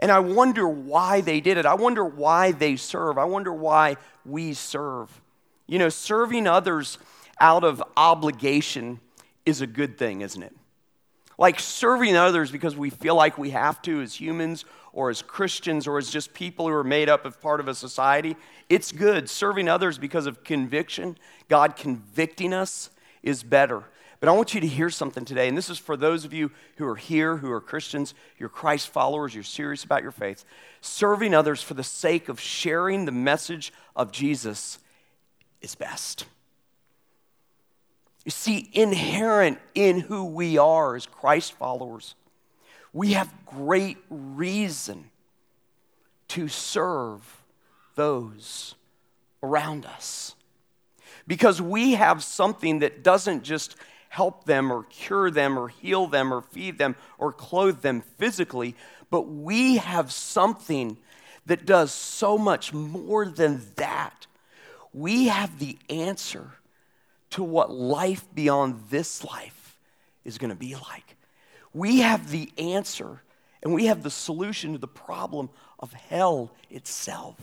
And 0.00 0.10
I 0.10 0.18
wonder 0.18 0.66
why 0.66 1.20
they 1.20 1.40
did 1.40 1.58
it. 1.58 1.66
I 1.66 1.74
wonder 1.74 2.04
why 2.04 2.52
they 2.52 2.76
serve. 2.76 3.18
I 3.18 3.24
wonder 3.24 3.52
why 3.52 3.98
we 4.24 4.54
serve. 4.54 5.20
You 5.70 5.78
know, 5.78 5.88
serving 5.88 6.48
others 6.48 6.98
out 7.38 7.62
of 7.62 7.80
obligation 7.96 8.98
is 9.46 9.60
a 9.60 9.68
good 9.68 9.96
thing, 9.96 10.20
isn't 10.20 10.42
it? 10.42 10.52
Like 11.38 11.60
serving 11.60 12.16
others 12.16 12.50
because 12.50 12.74
we 12.74 12.90
feel 12.90 13.14
like 13.14 13.38
we 13.38 13.50
have 13.50 13.80
to 13.82 14.02
as 14.02 14.20
humans 14.20 14.64
or 14.92 15.10
as 15.10 15.22
Christians 15.22 15.86
or 15.86 15.96
as 15.96 16.10
just 16.10 16.34
people 16.34 16.66
who 16.66 16.74
are 16.74 16.82
made 16.82 17.08
up 17.08 17.24
of 17.24 17.40
part 17.40 17.60
of 17.60 17.68
a 17.68 17.74
society, 17.76 18.36
it's 18.68 18.90
good. 18.90 19.30
Serving 19.30 19.68
others 19.68 19.96
because 19.96 20.26
of 20.26 20.42
conviction, 20.42 21.16
God 21.48 21.76
convicting 21.76 22.52
us, 22.52 22.90
is 23.22 23.44
better. 23.44 23.84
But 24.18 24.28
I 24.28 24.32
want 24.32 24.54
you 24.54 24.60
to 24.60 24.66
hear 24.66 24.90
something 24.90 25.24
today, 25.24 25.46
and 25.46 25.56
this 25.56 25.70
is 25.70 25.78
for 25.78 25.96
those 25.96 26.24
of 26.24 26.32
you 26.32 26.50
who 26.78 26.86
are 26.86 26.96
here, 26.96 27.36
who 27.36 27.52
are 27.52 27.60
Christians, 27.60 28.12
you're 28.38 28.48
Christ 28.48 28.88
followers, 28.88 29.36
you're 29.36 29.44
serious 29.44 29.84
about 29.84 30.02
your 30.02 30.10
faith. 30.10 30.44
Serving 30.80 31.32
others 31.32 31.62
for 31.62 31.74
the 31.74 31.84
sake 31.84 32.28
of 32.28 32.40
sharing 32.40 33.04
the 33.04 33.12
message 33.12 33.72
of 33.94 34.10
Jesus 34.10 34.80
is 35.60 35.74
best. 35.74 36.26
You 38.24 38.30
see, 38.30 38.70
inherent 38.72 39.58
in 39.74 40.00
who 40.00 40.24
we 40.24 40.58
are 40.58 40.94
as 40.94 41.06
Christ 41.06 41.54
followers, 41.54 42.14
we 42.92 43.12
have 43.12 43.32
great 43.46 43.98
reason 44.10 45.10
to 46.28 46.48
serve 46.48 47.42
those 47.94 48.74
around 49.42 49.86
us. 49.86 50.34
Because 51.26 51.62
we 51.62 51.92
have 51.92 52.22
something 52.22 52.80
that 52.80 53.02
doesn't 53.02 53.42
just 53.42 53.76
help 54.08 54.44
them 54.44 54.72
or 54.72 54.82
cure 54.84 55.30
them 55.30 55.58
or 55.58 55.68
heal 55.68 56.06
them 56.06 56.34
or 56.34 56.40
feed 56.40 56.78
them 56.78 56.96
or 57.16 57.32
clothe 57.32 57.80
them 57.80 58.02
physically, 58.18 58.74
but 59.08 59.22
we 59.22 59.76
have 59.76 60.12
something 60.12 60.96
that 61.46 61.64
does 61.64 61.92
so 61.92 62.36
much 62.36 62.72
more 62.72 63.26
than 63.26 63.62
that. 63.76 64.26
We 64.92 65.28
have 65.28 65.58
the 65.58 65.78
answer 65.88 66.50
to 67.30 67.42
what 67.42 67.70
life 67.70 68.26
beyond 68.34 68.82
this 68.90 69.24
life 69.24 69.78
is 70.24 70.38
going 70.38 70.50
to 70.50 70.56
be 70.56 70.74
like. 70.74 71.16
We 71.72 72.00
have 72.00 72.30
the 72.30 72.50
answer 72.58 73.22
and 73.62 73.72
we 73.72 73.86
have 73.86 74.02
the 74.02 74.10
solution 74.10 74.72
to 74.72 74.78
the 74.78 74.88
problem 74.88 75.50
of 75.78 75.92
hell 75.92 76.50
itself. 76.70 77.36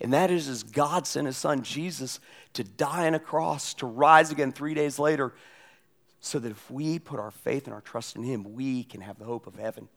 And 0.00 0.12
that 0.12 0.30
is 0.30 0.48
as 0.48 0.62
God 0.62 1.06
sent 1.06 1.26
his 1.26 1.36
son 1.36 1.62
Jesus 1.62 2.20
to 2.52 2.64
die 2.64 3.06
on 3.06 3.14
a 3.14 3.18
cross, 3.18 3.74
to 3.74 3.86
rise 3.86 4.30
again 4.30 4.52
three 4.52 4.74
days 4.74 4.98
later, 4.98 5.32
so 6.20 6.38
that 6.38 6.50
if 6.50 6.70
we 6.70 6.98
put 6.98 7.20
our 7.20 7.30
faith 7.30 7.66
and 7.66 7.74
our 7.74 7.80
trust 7.80 8.16
in 8.16 8.22
him, 8.22 8.54
we 8.54 8.84
can 8.84 9.00
have 9.00 9.18
the 9.18 9.24
hope 9.24 9.46
of 9.46 9.56
heaven. 9.56 9.88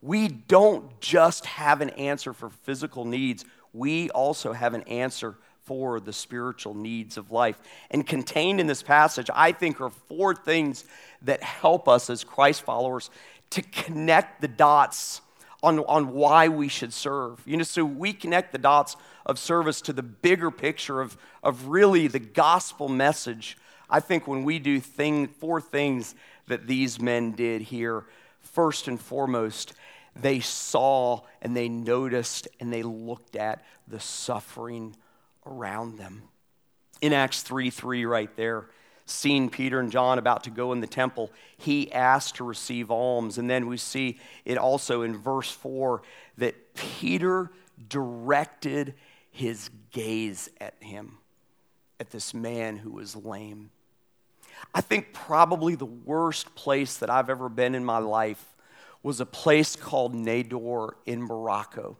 We 0.00 0.28
don't 0.28 1.00
just 1.00 1.46
have 1.46 1.80
an 1.80 1.90
answer 1.90 2.32
for 2.32 2.50
physical 2.50 3.04
needs, 3.04 3.44
we 3.72 4.10
also 4.10 4.52
have 4.52 4.74
an 4.74 4.82
answer 4.82 5.36
for 5.64 6.00
the 6.00 6.12
spiritual 6.12 6.74
needs 6.74 7.16
of 7.16 7.30
life. 7.30 7.58
And 7.90 8.06
contained 8.06 8.60
in 8.60 8.66
this 8.66 8.82
passage, 8.82 9.30
I 9.34 9.52
think, 9.52 9.80
are 9.80 9.90
four 9.90 10.34
things 10.34 10.84
that 11.22 11.42
help 11.42 11.88
us 11.88 12.10
as 12.10 12.24
Christ 12.24 12.62
followers 12.62 13.10
to 13.50 13.62
connect 13.62 14.40
the 14.40 14.48
dots 14.48 15.20
on, 15.62 15.78
on 15.80 16.12
why 16.12 16.48
we 16.48 16.68
should 16.68 16.92
serve. 16.92 17.40
You 17.46 17.56
know, 17.56 17.62
so 17.62 17.84
we 17.84 18.12
connect 18.12 18.52
the 18.52 18.58
dots 18.58 18.96
of 19.24 19.38
service 19.38 19.80
to 19.82 19.92
the 19.92 20.02
bigger 20.02 20.50
picture 20.50 21.00
of, 21.00 21.16
of 21.42 21.68
really 21.68 22.08
the 22.08 22.18
gospel 22.18 22.88
message. 22.88 23.56
I 23.88 24.00
think 24.00 24.26
when 24.26 24.42
we 24.42 24.58
do 24.58 24.80
thing, 24.80 25.28
four 25.28 25.60
things 25.60 26.14
that 26.48 26.66
these 26.66 27.00
men 27.00 27.32
did 27.32 27.62
here, 27.62 28.04
first 28.40 28.88
and 28.88 29.00
foremost, 29.00 29.74
they 30.16 30.40
saw 30.40 31.20
and 31.40 31.56
they 31.56 31.68
noticed 31.68 32.48
and 32.58 32.72
they 32.72 32.82
looked 32.82 33.36
at 33.36 33.64
the 33.86 34.00
suffering 34.00 34.96
around 35.46 35.98
them. 35.98 36.22
In 37.00 37.12
Acts 37.12 37.42
3 37.42 37.70
3, 37.70 38.04
right 38.04 38.34
there, 38.36 38.66
seeing 39.06 39.50
Peter 39.50 39.80
and 39.80 39.90
John 39.90 40.18
about 40.18 40.44
to 40.44 40.50
go 40.50 40.72
in 40.72 40.80
the 40.80 40.86
temple, 40.86 41.30
he 41.56 41.92
asked 41.92 42.36
to 42.36 42.44
receive 42.44 42.90
alms. 42.90 43.38
And 43.38 43.50
then 43.50 43.66
we 43.66 43.76
see 43.76 44.18
it 44.44 44.58
also 44.58 45.02
in 45.02 45.16
verse 45.16 45.50
4 45.50 46.02
that 46.38 46.74
Peter 46.74 47.50
directed 47.88 48.94
his 49.30 49.70
gaze 49.90 50.48
at 50.60 50.74
him, 50.80 51.18
at 51.98 52.10
this 52.10 52.32
man 52.34 52.76
who 52.76 52.92
was 52.92 53.16
lame. 53.16 53.70
I 54.74 54.80
think 54.80 55.12
probably 55.12 55.74
the 55.74 55.86
worst 55.86 56.54
place 56.54 56.98
that 56.98 57.10
I've 57.10 57.30
ever 57.30 57.48
been 57.48 57.74
in 57.74 57.84
my 57.84 57.98
life 57.98 58.44
was 59.02 59.20
a 59.20 59.26
place 59.26 59.74
called 59.74 60.14
Nador 60.14 60.92
in 61.04 61.22
Morocco. 61.22 61.96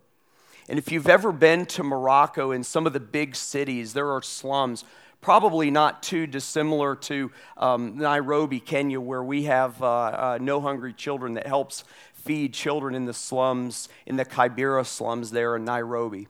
And 0.72 0.78
if 0.78 0.90
you've 0.90 1.10
ever 1.10 1.32
been 1.32 1.66
to 1.66 1.82
Morocco 1.82 2.50
in 2.50 2.64
some 2.64 2.86
of 2.86 2.94
the 2.94 2.98
big 2.98 3.36
cities, 3.36 3.92
there 3.92 4.10
are 4.10 4.22
slums, 4.22 4.86
probably 5.20 5.70
not 5.70 6.02
too 6.02 6.26
dissimilar 6.26 6.96
to 6.96 7.30
um, 7.58 7.98
Nairobi, 7.98 8.58
Kenya, 8.58 8.98
where 8.98 9.22
we 9.22 9.42
have 9.42 9.82
uh, 9.82 9.86
uh, 9.86 10.38
No 10.40 10.62
Hungry 10.62 10.94
Children 10.94 11.34
that 11.34 11.46
helps 11.46 11.84
feed 12.14 12.54
children 12.54 12.94
in 12.94 13.04
the 13.04 13.12
slums, 13.12 13.90
in 14.06 14.16
the 14.16 14.24
Kibera 14.24 14.86
slums 14.86 15.30
there 15.30 15.56
in 15.56 15.66
Nairobi. 15.66 16.26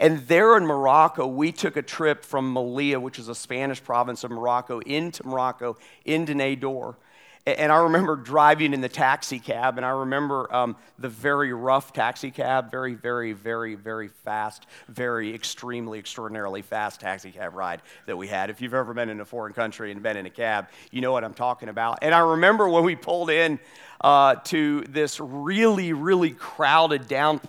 And 0.00 0.26
there 0.26 0.56
in 0.56 0.66
Morocco, 0.66 1.28
we 1.28 1.52
took 1.52 1.76
a 1.76 1.82
trip 1.82 2.24
from 2.24 2.52
Melilla, 2.52 3.00
which 3.00 3.20
is 3.20 3.28
a 3.28 3.34
Spanish 3.36 3.80
province 3.80 4.24
of 4.24 4.32
Morocco, 4.32 4.80
into 4.80 5.24
Morocco, 5.24 5.76
into 6.04 6.34
Nador. 6.34 6.96
And 7.56 7.72
I 7.72 7.84
remember 7.84 8.14
driving 8.14 8.74
in 8.74 8.82
the 8.82 8.90
taxi 8.90 9.38
cab, 9.38 9.78
and 9.78 9.86
I 9.86 9.90
remember 9.90 10.54
um, 10.54 10.76
the 10.98 11.08
very 11.08 11.52
rough 11.54 11.94
taxi 11.94 12.30
cab, 12.30 12.70
very, 12.70 12.94
very, 12.94 13.32
very, 13.32 13.74
very 13.74 14.08
fast, 14.08 14.66
very 14.88 15.34
extremely, 15.34 15.98
extraordinarily 15.98 16.60
fast 16.60 17.00
taxi 17.00 17.30
cab 17.30 17.54
ride 17.54 17.80
that 18.04 18.18
we 18.18 18.26
had. 18.26 18.50
If 18.50 18.60
you've 18.60 18.74
ever 18.74 18.92
been 18.92 19.08
in 19.08 19.20
a 19.20 19.24
foreign 19.24 19.54
country 19.54 19.92
and 19.92 20.02
been 20.02 20.18
in 20.18 20.26
a 20.26 20.30
cab, 20.30 20.68
you 20.90 21.00
know 21.00 21.12
what 21.12 21.24
I'm 21.24 21.32
talking 21.32 21.70
about. 21.70 22.00
And 22.02 22.14
I 22.14 22.18
remember 22.18 22.68
when 22.68 22.84
we 22.84 22.96
pulled 22.96 23.30
in 23.30 23.58
uh, 24.02 24.34
to 24.34 24.82
this 24.82 25.18
really, 25.18 25.94
really 25.94 26.32
crowded 26.32 27.08
down, 27.08 27.40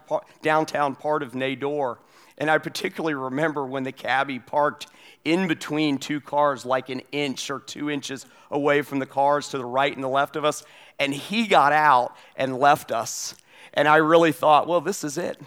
downtown 0.41 0.95
part 0.95 1.23
of 1.23 1.33
Nador. 1.33 1.97
And 2.37 2.49
I 2.49 2.57
particularly 2.57 3.15
remember 3.15 3.65
when 3.65 3.83
the 3.83 3.91
cabbie 3.91 4.39
parked 4.39 4.87
in 5.25 5.47
between 5.47 5.97
two 5.97 6.21
cars, 6.21 6.65
like 6.65 6.89
an 6.89 7.01
inch 7.11 7.49
or 7.49 7.59
two 7.59 7.89
inches 7.89 8.25
away 8.51 8.81
from 8.81 8.99
the 8.99 9.05
cars 9.05 9.49
to 9.49 9.57
the 9.57 9.65
right 9.65 9.93
and 9.93 10.03
the 10.03 10.09
left 10.09 10.35
of 10.35 10.45
us. 10.45 10.63
And 10.99 11.13
he 11.13 11.47
got 11.47 11.71
out 11.71 12.15
and 12.35 12.57
left 12.59 12.91
us. 12.91 13.35
And 13.73 13.87
I 13.87 13.97
really 13.97 14.31
thought, 14.31 14.67
well, 14.67 14.81
this 14.81 15.03
is 15.03 15.17
it. 15.17 15.39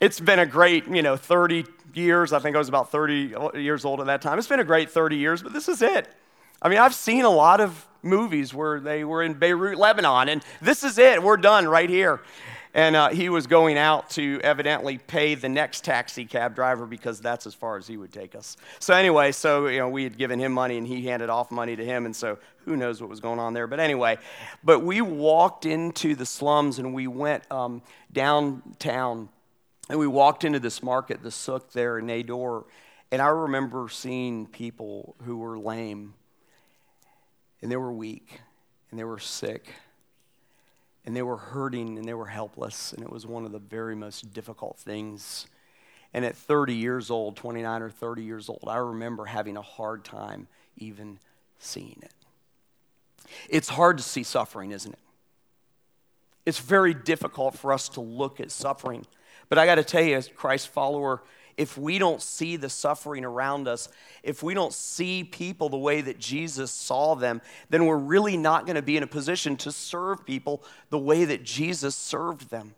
It's 0.00 0.20
been 0.20 0.38
a 0.38 0.46
great, 0.46 0.86
you 0.88 1.02
know, 1.02 1.16
30 1.16 1.64
years. 1.94 2.32
I 2.32 2.38
think 2.38 2.56
I 2.56 2.58
was 2.58 2.68
about 2.68 2.90
30 2.90 3.34
years 3.54 3.84
old 3.84 4.00
at 4.00 4.06
that 4.06 4.22
time. 4.22 4.38
It's 4.38 4.48
been 4.48 4.60
a 4.60 4.64
great 4.64 4.90
30 4.90 5.16
years, 5.16 5.42
but 5.42 5.52
this 5.52 5.68
is 5.68 5.82
it. 5.82 6.08
I 6.60 6.68
mean, 6.68 6.78
I've 6.78 6.94
seen 6.94 7.24
a 7.24 7.30
lot 7.30 7.60
of 7.60 7.86
movies 8.02 8.52
where 8.54 8.80
they 8.80 9.04
were 9.04 9.22
in 9.22 9.34
Beirut, 9.34 9.78
Lebanon, 9.78 10.28
and 10.28 10.44
this 10.60 10.84
is 10.84 10.98
it. 10.98 11.22
We're 11.22 11.36
done 11.36 11.68
right 11.68 11.88
here. 11.88 12.20
And 12.74 12.96
uh, 12.96 13.10
he 13.10 13.28
was 13.28 13.46
going 13.46 13.76
out 13.76 14.08
to 14.10 14.40
evidently 14.42 14.96
pay 14.96 15.34
the 15.34 15.48
next 15.48 15.84
taxi 15.84 16.24
cab 16.24 16.54
driver 16.54 16.86
because 16.86 17.20
that's 17.20 17.46
as 17.46 17.52
far 17.52 17.76
as 17.76 17.86
he 17.86 17.98
would 17.98 18.12
take 18.12 18.34
us. 18.34 18.56
So, 18.78 18.94
anyway, 18.94 19.32
so, 19.32 19.66
you 19.66 19.78
know, 19.78 19.90
we 19.90 20.04
had 20.04 20.16
given 20.16 20.38
him 20.38 20.52
money 20.52 20.78
and 20.78 20.86
he 20.86 21.06
handed 21.06 21.28
off 21.28 21.50
money 21.50 21.76
to 21.76 21.84
him. 21.84 22.06
And 22.06 22.16
so, 22.16 22.38
who 22.64 22.76
knows 22.76 23.00
what 23.00 23.10
was 23.10 23.20
going 23.20 23.38
on 23.38 23.52
there. 23.52 23.66
But 23.66 23.78
anyway, 23.78 24.16
but 24.64 24.82
we 24.82 25.02
walked 25.02 25.66
into 25.66 26.14
the 26.14 26.24
slums 26.24 26.78
and 26.78 26.94
we 26.94 27.06
went 27.06 27.50
um, 27.50 27.82
downtown 28.10 29.28
and 29.90 29.98
we 29.98 30.06
walked 30.06 30.44
into 30.44 30.58
this 30.58 30.82
market, 30.82 31.22
the 31.22 31.30
souk 31.30 31.72
there 31.72 31.98
in 31.98 32.06
Nador. 32.06 32.64
And 33.10 33.20
I 33.20 33.26
remember 33.26 33.88
seeing 33.90 34.46
people 34.46 35.14
who 35.24 35.36
were 35.36 35.58
lame 35.58 36.14
and 37.60 37.70
they 37.70 37.76
were 37.76 37.92
weak 37.92 38.40
and 38.90 38.98
they 38.98 39.04
were 39.04 39.18
sick 39.18 39.74
and 41.04 41.16
they 41.16 41.22
were 41.22 41.36
hurting 41.36 41.98
and 41.98 42.06
they 42.06 42.14
were 42.14 42.26
helpless, 42.26 42.92
and 42.92 43.02
it 43.02 43.10
was 43.10 43.26
one 43.26 43.44
of 43.44 43.52
the 43.52 43.58
very 43.58 43.94
most 43.94 44.32
difficult 44.32 44.78
things. 44.78 45.46
And 46.14 46.24
at 46.24 46.36
30 46.36 46.74
years 46.74 47.10
old, 47.10 47.36
29 47.36 47.82
or 47.82 47.90
30 47.90 48.22
years 48.22 48.48
old, 48.48 48.64
I 48.66 48.76
remember 48.76 49.24
having 49.24 49.56
a 49.56 49.62
hard 49.62 50.04
time 50.04 50.46
even 50.76 51.18
seeing 51.58 51.98
it. 52.02 52.12
It's 53.48 53.70
hard 53.70 53.96
to 53.98 54.02
see 54.02 54.22
suffering, 54.22 54.72
isn't 54.72 54.92
it? 54.92 54.98
It's 56.44 56.58
very 56.58 56.92
difficult 56.92 57.56
for 57.56 57.72
us 57.72 57.88
to 57.90 58.00
look 58.00 58.40
at 58.40 58.50
suffering. 58.50 59.06
But 59.48 59.58
I 59.58 59.66
got 59.66 59.76
to 59.76 59.84
tell 59.84 60.02
you, 60.02 60.16
as 60.16 60.28
Christ 60.28 60.68
follower, 60.68 61.22
if 61.56 61.76
we 61.76 61.98
don't 61.98 62.22
see 62.22 62.56
the 62.56 62.68
suffering 62.68 63.24
around 63.24 63.68
us, 63.68 63.88
if 64.22 64.42
we 64.42 64.54
don't 64.54 64.72
see 64.72 65.24
people 65.24 65.68
the 65.68 65.76
way 65.76 66.00
that 66.00 66.18
Jesus 66.18 66.70
saw 66.70 67.14
them, 67.14 67.40
then 67.70 67.86
we're 67.86 67.96
really 67.96 68.36
not 68.36 68.66
going 68.66 68.76
to 68.76 68.82
be 68.82 68.96
in 68.96 69.02
a 69.02 69.08
position 69.08 69.56
to 69.58 69.72
serve 69.72 70.24
people 70.24 70.62
the 70.90 70.98
way 70.98 71.24
that 71.24 71.42
Jesus 71.44 71.94
served 71.94 72.50
them. 72.50 72.74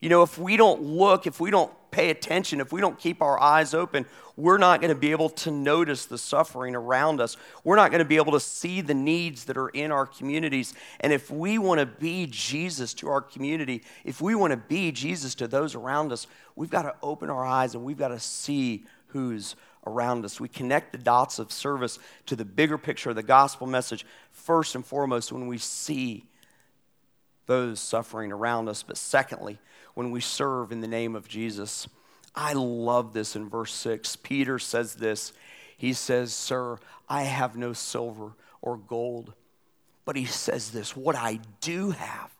You 0.00 0.10
know, 0.10 0.22
if 0.22 0.38
we 0.38 0.56
don't 0.56 0.82
look, 0.82 1.26
if 1.26 1.40
we 1.40 1.50
don't 1.50 1.72
pay 1.90 2.10
attention, 2.10 2.60
if 2.60 2.72
we 2.72 2.80
don't 2.80 2.98
keep 2.98 3.22
our 3.22 3.40
eyes 3.40 3.72
open, 3.72 4.04
we're 4.36 4.58
not 4.58 4.82
going 4.82 4.92
to 4.92 5.00
be 5.00 5.12
able 5.12 5.30
to 5.30 5.50
notice 5.50 6.04
the 6.04 6.18
suffering 6.18 6.76
around 6.76 7.22
us. 7.22 7.38
We're 7.64 7.76
not 7.76 7.90
going 7.90 8.00
to 8.00 8.04
be 8.04 8.16
able 8.16 8.32
to 8.32 8.40
see 8.40 8.82
the 8.82 8.92
needs 8.92 9.46
that 9.46 9.56
are 9.56 9.70
in 9.70 9.90
our 9.90 10.04
communities. 10.04 10.74
And 11.00 11.12
if 11.12 11.30
we 11.30 11.56
want 11.56 11.80
to 11.80 11.86
be 11.86 12.26
Jesus 12.26 12.92
to 12.94 13.08
our 13.08 13.22
community, 13.22 13.82
if 14.04 14.20
we 14.20 14.34
want 14.34 14.50
to 14.50 14.58
be 14.58 14.92
Jesus 14.92 15.34
to 15.36 15.48
those 15.48 15.74
around 15.74 16.12
us, 16.12 16.26
we've 16.56 16.70
got 16.70 16.82
to 16.82 16.94
open 17.02 17.30
our 17.30 17.44
eyes 17.44 17.74
and 17.74 17.84
we've 17.84 17.98
got 17.98 18.08
to 18.08 18.18
see 18.18 18.84
who's 19.08 19.54
around 19.86 20.24
us. 20.24 20.40
We 20.40 20.48
connect 20.48 20.92
the 20.92 20.98
dots 20.98 21.38
of 21.38 21.52
service 21.52 21.98
to 22.26 22.34
the 22.34 22.44
bigger 22.44 22.76
picture 22.78 23.10
of 23.10 23.16
the 23.16 23.22
gospel 23.22 23.66
message 23.66 24.04
first 24.32 24.74
and 24.74 24.84
foremost 24.84 25.30
when 25.30 25.46
we 25.46 25.58
see 25.58 26.24
those 27.46 27.78
suffering 27.78 28.32
around 28.32 28.68
us, 28.68 28.82
but 28.82 28.96
secondly, 28.96 29.58
when 29.94 30.10
we 30.10 30.20
serve 30.20 30.72
in 30.72 30.80
the 30.80 30.88
name 30.88 31.14
of 31.14 31.28
Jesus. 31.28 31.86
I 32.34 32.52
love 32.52 33.14
this 33.14 33.34
in 33.36 33.48
verse 33.48 33.72
6. 33.72 34.16
Peter 34.16 34.58
says 34.58 34.96
this. 34.96 35.32
He 35.78 35.92
says, 35.92 36.34
Sir, 36.34 36.78
I 37.08 37.22
have 37.22 37.56
no 37.56 37.72
silver 37.72 38.32
or 38.60 38.76
gold. 38.76 39.32
But 40.04 40.16
he 40.16 40.24
says 40.26 40.70
this 40.70 40.96
What 40.96 41.16
I 41.16 41.40
do 41.60 41.90
have, 41.90 42.34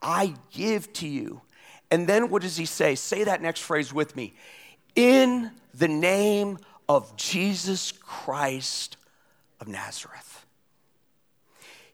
I 0.00 0.34
give 0.50 0.92
to 0.94 1.08
you. 1.08 1.42
And 1.94 2.08
then 2.08 2.28
what 2.28 2.42
does 2.42 2.56
he 2.56 2.66
say? 2.66 2.96
Say 2.96 3.22
that 3.22 3.40
next 3.40 3.60
phrase 3.60 3.94
with 3.94 4.16
me. 4.16 4.34
In 4.96 5.52
the 5.72 5.86
name 5.86 6.58
of 6.88 7.16
Jesus 7.16 7.92
Christ 7.92 8.96
of 9.60 9.68
Nazareth. 9.68 10.44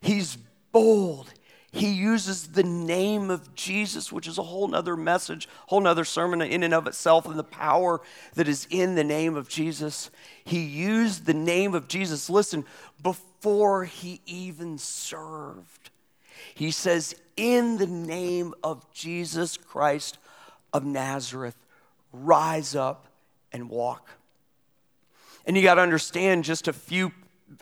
He's 0.01 0.39
bold. 0.73 1.31
He 1.71 1.93
uses 1.93 2.49
the 2.49 2.63
name 2.63 3.31
of 3.31 3.55
Jesus, 3.55 4.11
which 4.11 4.27
is 4.27 4.39
a 4.39 4.43
whole 4.43 4.69
nother 4.69 4.97
message, 4.97 5.51
whole 5.67 5.83
nother 5.83 6.07
sermon 6.07 6.41
in 6.41 6.63
and 6.63 6.73
of 6.73 6.87
itself, 6.87 7.27
and 7.27 7.39
the 7.39 7.45
power 7.45 8.01
that 8.37 8.49
is 8.49 8.67
in 8.71 8.95
the 8.95 9.05
name 9.05 9.37
of 9.37 9.51
Jesus. 9.51 10.11
He 10.45 10.61
used 10.61 11.27
the 11.27 11.35
name 11.35 11.75
of 11.75 11.89
Jesus, 11.89 12.31
listen, 12.31 12.65
before 13.03 13.85
he 13.85 14.23
even 14.25 14.79
served. 14.79 15.91
He 16.55 16.71
says, 16.71 17.15
In 17.41 17.79
the 17.79 17.87
name 17.87 18.53
of 18.63 18.85
Jesus 18.93 19.57
Christ 19.57 20.19
of 20.75 20.85
Nazareth, 20.85 21.57
rise 22.13 22.75
up 22.75 23.07
and 23.51 23.71
walk. 23.71 24.11
And 25.47 25.57
you 25.57 25.63
got 25.63 25.77
to 25.77 25.81
understand 25.81 26.45
just 26.45 26.69
a 26.69 26.75
few 26.75 27.13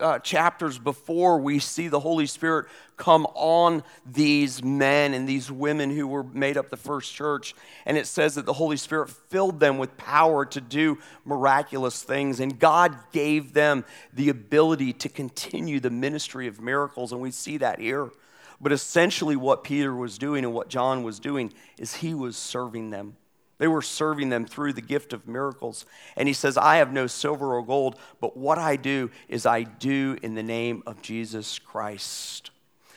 uh, 0.01 0.19
chapters 0.19 0.81
before 0.81 1.39
we 1.39 1.61
see 1.61 1.87
the 1.87 2.01
Holy 2.01 2.27
Spirit 2.27 2.67
come 2.97 3.25
on 3.35 3.85
these 4.05 4.65
men 4.65 5.15
and 5.15 5.29
these 5.29 5.49
women 5.49 5.91
who 5.91 6.09
were 6.09 6.25
made 6.25 6.57
up 6.57 6.71
the 6.71 6.77
first 6.77 7.15
church. 7.15 7.55
And 7.87 7.97
it 7.97 8.09
says 8.09 8.35
that 8.35 8.47
the 8.47 8.55
Holy 8.55 8.79
Spirit 8.79 9.11
filled 9.11 9.61
them 9.61 9.79
with 9.79 9.97
power 9.97 10.45
to 10.47 10.61
do 10.61 10.99
miraculous 11.25 12.03
things. 12.03 12.41
And 12.41 12.59
God 12.59 12.97
gave 13.13 13.53
them 13.53 13.85
the 14.13 14.29
ability 14.29 14.95
to 14.95 15.09
continue 15.09 15.79
the 15.79 15.89
ministry 15.89 16.49
of 16.49 16.61
miracles. 16.61 17.13
And 17.13 17.21
we 17.21 17.31
see 17.31 17.59
that 17.59 17.79
here. 17.79 18.11
But 18.61 18.73
essentially, 18.73 19.37
what 19.37 19.63
Peter 19.63 19.95
was 19.95 20.19
doing 20.19 20.45
and 20.45 20.53
what 20.53 20.69
John 20.69 21.03
was 21.03 21.21
doing 21.21 21.53
is 21.79 21.97
he 21.97 22.13
was 22.13 22.37
serving 22.37 22.91
them. 22.91 23.17
They 23.59 23.69
were 23.69 23.83
serving 23.83 24.29
them 24.29 24.47
through 24.47 24.73
the 24.73 24.81
gift 24.81 25.13
of 25.13 25.27
miracles. 25.29 25.85
And 26.17 26.29
he 26.29 26.35
says, 26.35 26.57
I 26.57 26.77
have 26.77 26.93
no 26.93 27.07
silver 27.07 27.55
or 27.55 27.65
gold, 27.65 27.97
but 28.21 28.37
what 28.37 28.59
I 28.59 28.77
do 28.77 29.11
is 29.29 29.47
I 29.47 29.65
do 29.65 30.17
in 30.23 30.35
the 30.35 30.43
name 30.43 30.83
of 30.87 31.03
Jesus 31.03 31.59
Christ. 31.59 32.51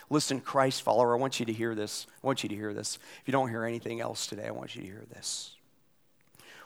Listen, 0.09 0.39
Christ 0.39 0.81
follower, 0.81 1.15
I 1.15 1.19
want 1.19 1.39
you 1.39 1.45
to 1.45 1.53
hear 1.53 1.73
this. 1.73 2.05
I 2.23 2.27
want 2.27 2.43
you 2.43 2.49
to 2.49 2.55
hear 2.55 2.73
this. 2.73 2.99
If 3.21 3.27
you 3.27 3.31
don't 3.31 3.49
hear 3.49 3.63
anything 3.63 4.01
else 4.01 4.27
today, 4.27 4.47
I 4.47 4.51
want 4.51 4.75
you 4.75 4.81
to 4.81 4.87
hear 4.87 5.05
this. 5.09 5.55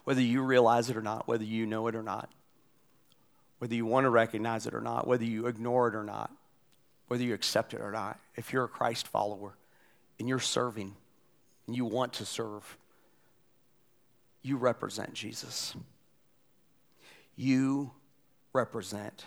Whether 0.04 0.22
you 0.22 0.42
realize 0.42 0.90
it 0.90 0.98
or 0.98 1.02
not, 1.02 1.28
whether 1.28 1.44
you 1.44 1.66
know 1.66 1.88
it 1.88 1.96
or 1.96 2.04
not, 2.04 2.30
whether 3.60 3.76
you 3.76 3.86
want 3.86 4.06
to 4.06 4.10
recognize 4.10 4.68
it 4.68 4.74
or 4.74 4.82
not, 4.82 5.08
whether 5.08 5.24
you 5.24 5.48
ignore 5.48 5.88
it 5.88 5.96
or 5.96 6.04
not, 6.04 6.32
whether 7.08 7.24
you 7.24 7.34
accept 7.34 7.74
it 7.74 7.82
or 7.82 7.92
not, 7.92 8.20
if 8.36 8.52
you're 8.52 8.64
a 8.64 8.70
Christ 8.70 9.08
follower 9.08 9.56
and 10.20 10.28
you're 10.28 10.40
serving 10.40 10.96
and 11.68 11.76
you 11.76 11.86
want 11.86 12.14
to 12.14 12.26
serve, 12.26 12.78
you 14.42 14.58
represent 14.58 15.14
Jesus. 15.14 15.76
You 17.36 17.92
represent 18.54 19.26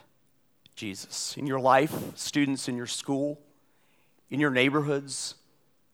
Jesus. 0.75 1.37
In 1.37 1.47
your 1.47 1.61
life, 1.61 1.95
students 2.17 2.69
in 2.69 2.77
your 2.77 2.87
school, 2.87 3.41
in 4.31 4.41
your 4.41 4.51
neighborhoods, 4.51 5.35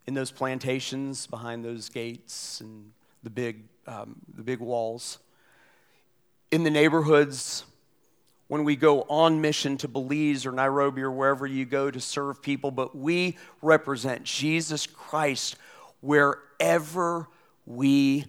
in 0.07 0.15
those 0.15 0.31
plantations 0.31 1.27
behind 1.27 1.65
those 1.65 1.89
gates 1.89 2.61
and 2.61 2.93
the 3.23 3.31
big, 3.31 3.63
um, 3.87 4.17
the 4.37 4.43
big 4.43 4.61
walls, 4.61 5.19
in 6.51 6.63
the 6.63 6.71
neighborhoods, 6.71 7.65
when 8.49 8.65
we 8.65 8.77
go 8.77 9.03
on 9.03 9.41
mission 9.41 9.77
to 9.79 9.89
Belize 9.89 10.47
or 10.47 10.53
Nairobi 10.53 11.03
or 11.03 11.11
wherever 11.11 11.47
you 11.47 11.65
go 11.65 11.91
to 11.91 12.01
serve 12.01 12.43
people, 12.43 12.71
but 12.71 12.97
we 12.97 13.39
represent 13.63 14.25
Jesus 14.25 14.87
Christ 14.87 15.57
wherever 16.01 17.29
we 17.67 18.27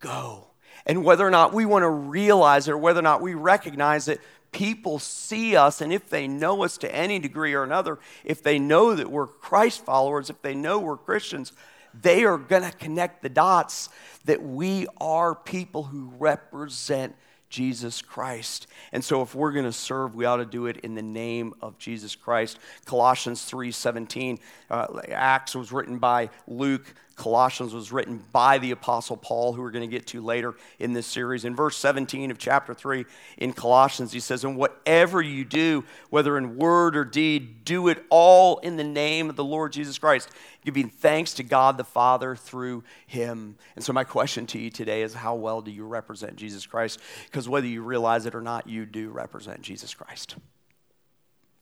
go. 0.00 0.48
And 0.86 1.04
whether 1.04 1.26
or 1.26 1.30
not 1.30 1.54
we 1.54 1.64
want 1.64 1.84
to 1.84 1.88
realize 1.88 2.68
it 2.68 2.72
or 2.72 2.78
whether 2.78 2.98
or 2.98 3.04
not 3.04 3.22
we 3.22 3.34
recognize 3.34 4.08
it, 4.08 4.20
people 4.54 4.98
see 4.98 5.56
us, 5.56 5.80
and 5.80 5.92
if 5.92 6.08
they 6.08 6.28
know 6.28 6.62
us 6.62 6.78
to 6.78 6.94
any 6.94 7.18
degree 7.18 7.54
or 7.54 7.64
another, 7.64 7.98
if 8.24 8.42
they 8.42 8.58
know 8.58 8.94
that 8.94 9.10
we're 9.10 9.26
Christ 9.26 9.84
followers, 9.84 10.30
if 10.30 10.40
they 10.42 10.54
know 10.54 10.78
we're 10.78 10.96
Christians, 10.96 11.52
they 11.92 12.24
are 12.24 12.38
going 12.38 12.62
to 12.62 12.76
connect 12.76 13.22
the 13.22 13.28
dots 13.28 13.88
that 14.24 14.42
we 14.42 14.86
are 15.00 15.34
people 15.34 15.84
who 15.84 16.12
represent 16.18 17.14
Jesus 17.54 18.02
Christ. 18.02 18.66
And 18.90 19.04
so 19.04 19.22
if 19.22 19.32
we're 19.32 19.52
going 19.52 19.64
to 19.64 19.72
serve, 19.72 20.16
we 20.16 20.24
ought 20.24 20.38
to 20.38 20.44
do 20.44 20.66
it 20.66 20.78
in 20.78 20.96
the 20.96 21.02
name 21.02 21.54
of 21.62 21.78
Jesus 21.78 22.16
Christ. 22.16 22.58
Colossians 22.84 23.48
3:17 23.48 24.40
uh, 24.70 24.86
Acts 25.08 25.54
was 25.54 25.70
written 25.70 25.98
by 25.98 26.30
Luke 26.48 26.92
Colossians 27.16 27.72
was 27.72 27.92
written 27.92 28.24
by 28.32 28.58
the 28.58 28.72
Apostle 28.72 29.16
Paul, 29.16 29.52
who 29.52 29.62
we're 29.62 29.70
going 29.70 29.88
to 29.88 29.96
get 29.96 30.06
to 30.08 30.20
later 30.20 30.54
in 30.80 30.92
this 30.92 31.06
series. 31.06 31.44
In 31.44 31.54
verse 31.54 31.76
17 31.76 32.30
of 32.30 32.38
chapter 32.38 32.74
3 32.74 33.04
in 33.38 33.52
Colossians, 33.52 34.12
he 34.12 34.18
says, 34.18 34.42
And 34.42 34.56
whatever 34.56 35.22
you 35.22 35.44
do, 35.44 35.84
whether 36.10 36.36
in 36.36 36.56
word 36.56 36.96
or 36.96 37.04
deed, 37.04 37.64
do 37.64 37.86
it 37.88 38.04
all 38.10 38.58
in 38.58 38.76
the 38.76 38.84
name 38.84 39.30
of 39.30 39.36
the 39.36 39.44
Lord 39.44 39.72
Jesus 39.72 39.96
Christ, 39.96 40.28
giving 40.64 40.88
thanks 40.88 41.34
to 41.34 41.44
God 41.44 41.76
the 41.76 41.84
Father 41.84 42.34
through 42.34 42.82
him. 43.06 43.56
And 43.76 43.84
so, 43.84 43.92
my 43.92 44.04
question 44.04 44.46
to 44.48 44.58
you 44.58 44.70
today 44.70 45.02
is 45.02 45.14
how 45.14 45.36
well 45.36 45.62
do 45.62 45.70
you 45.70 45.86
represent 45.86 46.34
Jesus 46.34 46.66
Christ? 46.66 46.98
Because 47.26 47.48
whether 47.48 47.66
you 47.66 47.82
realize 47.82 48.26
it 48.26 48.34
or 48.34 48.42
not, 48.42 48.68
you 48.68 48.86
do 48.86 49.10
represent 49.10 49.62
Jesus 49.62 49.94
Christ. 49.94 50.34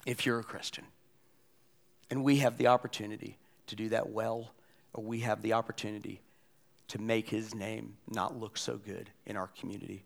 If 0.06 0.24
you're 0.24 0.40
a 0.40 0.44
Christian. 0.44 0.84
And 2.10 2.24
we 2.24 2.38
have 2.38 2.58
the 2.58 2.66
opportunity 2.66 3.38
to 3.66 3.76
do 3.76 3.90
that 3.90 4.10
well 4.10 4.52
we 5.00 5.20
have 5.20 5.42
the 5.42 5.55
opportunity 5.55 6.20
to 6.88 7.00
make 7.00 7.31
his 7.31 7.55
name 7.55 7.94
not 8.09 8.38
look 8.38 8.59
so 8.59 8.76
good 8.76 9.09
in 9.24 9.37
our 9.37 9.48
community. 9.59 10.05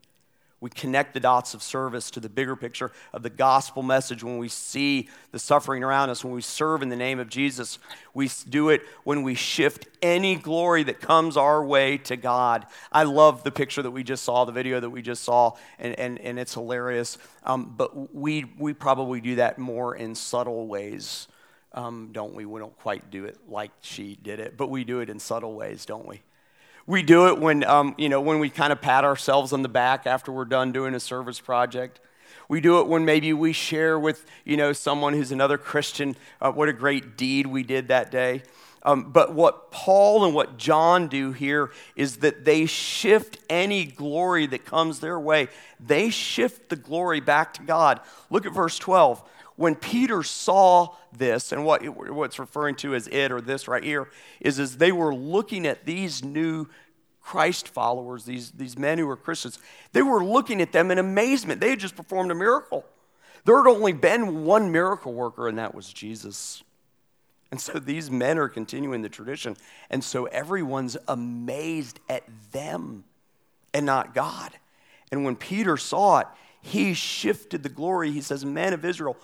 We 0.59 0.71
connect 0.71 1.13
the 1.13 1.19
dots 1.19 1.53
of 1.53 1.61
service 1.61 2.09
to 2.11 2.19
the 2.19 2.29
bigger 2.29 2.55
picture 2.55 2.91
of 3.13 3.21
the 3.21 3.29
gospel 3.29 3.83
message 3.83 4.23
when 4.23 4.39
we 4.39 4.47
see 4.47 5.07
the 5.31 5.37
suffering 5.37 5.83
around 5.83 6.09
us, 6.09 6.23
when 6.23 6.33
we 6.33 6.41
serve 6.41 6.81
in 6.81 6.89
the 6.89 6.95
name 6.95 7.19
of 7.19 7.29
Jesus. 7.29 7.77
We 8.15 8.31
do 8.49 8.69
it 8.69 8.81
when 9.03 9.21
we 9.21 9.35
shift 9.35 9.85
any 10.01 10.35
glory 10.35 10.81
that 10.83 10.99
comes 10.99 11.37
our 11.37 11.63
way 11.63 11.97
to 11.99 12.17
God. 12.17 12.65
I 12.91 13.03
love 13.03 13.43
the 13.43 13.51
picture 13.51 13.83
that 13.83 13.91
we 13.91 14.03
just 14.03 14.23
saw, 14.23 14.45
the 14.45 14.51
video 14.51 14.79
that 14.79 14.89
we 14.89 15.03
just 15.03 15.23
saw, 15.23 15.51
and, 15.77 15.93
and, 15.99 16.17
and 16.19 16.39
it's 16.39 16.55
hilarious. 16.55 17.19
Um, 17.43 17.75
but 17.77 18.15
we, 18.15 18.45
we 18.57 18.73
probably 18.73 19.21
do 19.21 19.35
that 19.35 19.59
more 19.59 19.95
in 19.95 20.15
subtle 20.15 20.65
ways 20.65 21.27
um, 21.77 22.09
don't 22.11 22.33
we? 22.33 22.43
We 22.43 22.59
don't 22.59 22.75
quite 22.79 23.11
do 23.11 23.25
it 23.25 23.37
like 23.47 23.71
she 23.81 24.17
did 24.23 24.39
it, 24.39 24.57
but 24.57 24.71
we 24.71 24.83
do 24.83 24.99
it 24.99 25.11
in 25.11 25.19
subtle 25.19 25.53
ways, 25.53 25.85
don't 25.85 26.07
we? 26.07 26.21
We 26.87 27.03
do 27.03 27.27
it 27.27 27.37
when, 27.37 27.63
um, 27.65 27.93
you 27.99 28.09
know, 28.09 28.19
when 28.19 28.39
we 28.39 28.49
kind 28.49 28.73
of 28.73 28.81
pat 28.81 29.03
ourselves 29.03 29.53
on 29.53 29.61
the 29.61 29.69
back 29.69 30.07
after 30.07 30.31
we're 30.31 30.45
done 30.45 30.71
doing 30.71 30.95
a 30.95 30.99
service 30.99 31.39
project. 31.39 31.99
We 32.49 32.61
do 32.61 32.79
it 32.79 32.87
when 32.87 33.05
maybe 33.05 33.31
we 33.31 33.53
share 33.53 33.99
with, 33.99 34.25
you 34.43 34.57
know, 34.57 34.73
someone 34.73 35.13
who's 35.13 35.31
another 35.31 35.59
Christian 35.59 36.15
uh, 36.41 36.51
what 36.51 36.67
a 36.67 36.73
great 36.73 37.15
deed 37.15 37.45
we 37.45 37.61
did 37.61 37.89
that 37.89 38.09
day. 38.09 38.41
Um, 38.81 39.11
but 39.11 39.33
what 39.33 39.69
Paul 39.69 40.25
and 40.25 40.33
what 40.33 40.57
John 40.57 41.07
do 41.09 41.31
here 41.31 41.71
is 41.95 42.17
that 42.17 42.45
they 42.45 42.65
shift 42.65 43.37
any 43.49 43.85
glory 43.85 44.47
that 44.47 44.65
comes 44.65 44.99
their 44.99 45.19
way. 45.19 45.49
They 45.79 46.09
shift 46.09 46.69
the 46.69 46.75
glory 46.75 47.19
back 47.19 47.53
to 47.55 47.63
God. 47.63 47.99
Look 48.31 48.47
at 48.47 48.53
verse 48.53 48.79
12 48.79 49.21
when 49.57 49.75
Peter 49.75 50.23
saw 50.23 50.95
this, 51.11 51.51
and 51.51 51.65
what 51.65 51.83
what's 52.13 52.39
referring 52.39 52.75
to 52.75 52.95
as 52.95 53.07
it 53.07 53.31
or 53.31 53.41
this 53.41 53.67
right 53.67 53.83
here, 53.83 54.09
is 54.39 54.59
as 54.59 54.77
they 54.77 54.91
were 54.91 55.13
looking 55.13 55.67
at 55.67 55.85
these 55.85 56.23
new 56.23 56.67
Christ 57.21 57.67
followers, 57.67 58.23
these, 58.23 58.51
these 58.51 58.77
men 58.77 58.97
who 58.97 59.05
were 59.05 59.17
Christians, 59.17 59.59
they 59.91 60.01
were 60.01 60.23
looking 60.23 60.61
at 60.61 60.71
them 60.71 60.91
in 60.91 60.97
amazement. 60.97 61.59
They 61.59 61.71
had 61.71 61.79
just 61.79 61.97
performed 61.97 62.31
a 62.31 62.35
miracle. 62.35 62.85
There 63.43 63.57
had 63.57 63.69
only 63.69 63.91
been 63.91 64.45
one 64.45 64.71
miracle 64.71 65.13
worker, 65.13 65.49
and 65.49 65.57
that 65.57 65.75
was 65.75 65.91
Jesus. 65.91 66.63
And 67.51 67.59
so 67.59 67.79
these 67.79 68.09
men 68.09 68.37
are 68.37 68.47
continuing 68.47 69.01
the 69.01 69.09
tradition. 69.09 69.57
And 69.89 70.03
so 70.03 70.25
everyone's 70.25 70.95
amazed 71.07 71.99
at 72.07 72.23
them 72.51 73.03
and 73.73 73.85
not 73.85 74.13
God. 74.13 74.51
And 75.11 75.25
when 75.25 75.35
Peter 75.35 75.77
saw 75.77 76.19
it, 76.19 76.27
he 76.61 76.93
shifted 76.93 77.63
the 77.63 77.69
glory. 77.69 78.11
He 78.11 78.21
says, 78.21 78.45
Men 78.45 78.73
of 78.73 78.85
Israel, 78.85 79.17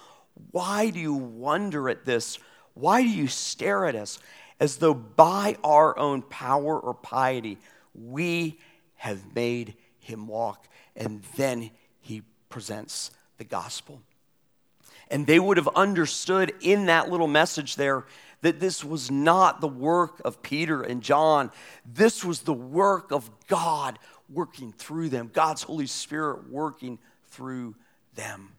why 0.52 0.89
do 0.89 1.00
you 1.00 1.13
wonder 1.13 1.89
at 1.89 2.06
this? 2.06 2.39
Why 2.74 3.02
do 3.02 3.10
you 3.10 3.28
stare 3.28 3.86
at 3.86 3.96
us 3.96 4.19
as 4.60 4.78
though 4.78 4.93
by 4.93 5.58
our 5.63 5.98
own 5.98 6.22
power 6.24 6.80
or 6.80 6.93
piety 6.93 7.58
we 7.93 8.60
have 8.96 9.36
made 9.36 9.76
him 10.00 10.28
walk? 10.28 10.67
And 10.96 11.24
then 11.36 11.72
he 12.02 12.24
presents 12.50 13.12
the 13.38 13.43
gospel. 13.43 14.02
And 15.10 15.28
they 15.28 15.39
would 15.39 15.58
have 15.58 15.69
understood 15.76 16.54
in 16.62 16.88
that 16.88 17.10
little 17.10 17.28
message 17.28 17.76
there 17.76 18.06
that 18.41 18.60
this 18.60 18.84
was 18.84 19.10
not 19.10 19.62
the 19.62 19.67
work 19.67 20.22
of 20.26 20.41
Peter 20.41 20.82
and 20.82 21.02
John. 21.02 21.52
This 21.86 22.24
was 22.24 22.41
the 22.41 22.54
work 22.54 23.12
of 23.12 23.30
God 23.48 24.00
working 24.30 24.74
through 24.74 25.10
them, 25.10 25.30
God's 25.32 25.63
Holy 25.63 25.88
Spirit 25.88 26.50
working 26.50 27.00
through 27.28 27.76
them. 28.15 28.54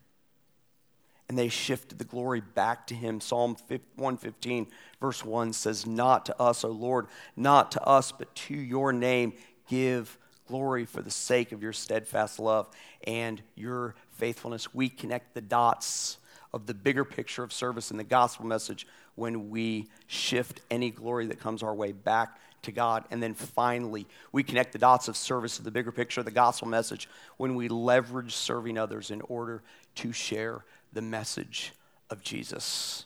And 1.29 1.39
they 1.39 1.49
shifted 1.49 1.99
the 1.99 2.05
glory 2.05 2.41
back 2.41 2.87
to 2.89 2.95
him. 2.95 3.21
Psalm 3.21 3.57
115, 3.69 4.67
verse 5.01 5.25
1 5.25 5.53
says, 5.55 5.87
Not 5.87 6.27
to 6.27 6.41
us, 6.41 6.65
O 6.65 6.69
Lord, 6.69 7.07
not 7.35 7.73
to 7.73 7.83
us, 7.83 8.13
but 8.13 8.35
to 8.35 8.55
your 8.55 8.93
name 8.93 9.33
give 9.69 10.19
glory 10.47 10.85
for 10.85 11.03
the 11.03 11.11
sake 11.11 11.53
of 11.53 11.63
your 11.63 11.73
steadfast 11.73 12.39
love 12.39 12.69
and 13.07 13.43
your 13.55 13.95
faithfulness. 14.13 14.75
We 14.75 14.89
connect 14.89 15.35
the 15.35 15.41
dots 15.41 16.19
of 16.53 16.67
the 16.67 16.75
bigger 16.75 17.05
picture 17.05 17.43
of 17.43 17.53
service 17.53 17.91
and 17.91 17.99
the 17.99 18.05
gospel 18.05 18.47
message 18.47 18.87
when 19.15 19.51
we 19.51 19.89
shift 20.07 20.61
any 20.71 20.91
glory 20.91 21.27
that 21.27 21.41
comes 21.41 21.63
our 21.63 21.75
way 21.75 21.93
back 21.93 22.39
to 22.63 22.73
God. 22.73 23.05
And 23.11 23.23
then 23.23 23.35
finally, 23.35 24.07
we 24.33 24.43
connect 24.43 24.73
the 24.73 24.79
dots 24.79 25.09
of 25.09 25.17
service 25.17 25.57
to 25.57 25.63
the 25.63 25.71
bigger 25.71 25.93
picture 25.93 26.21
of 26.21 26.27
the 26.27 26.33
gospel 26.33 26.69
message 26.69 27.09
when 27.37 27.55
we 27.55 27.69
leverage 27.69 28.35
serving 28.35 28.79
others 28.79 29.11
in 29.11 29.21
order 29.23 29.63
to 29.97 30.13
share 30.13 30.65
the 30.95 31.03
message 31.03 31.73
of 32.11 32.23
Jesus. 32.23 33.05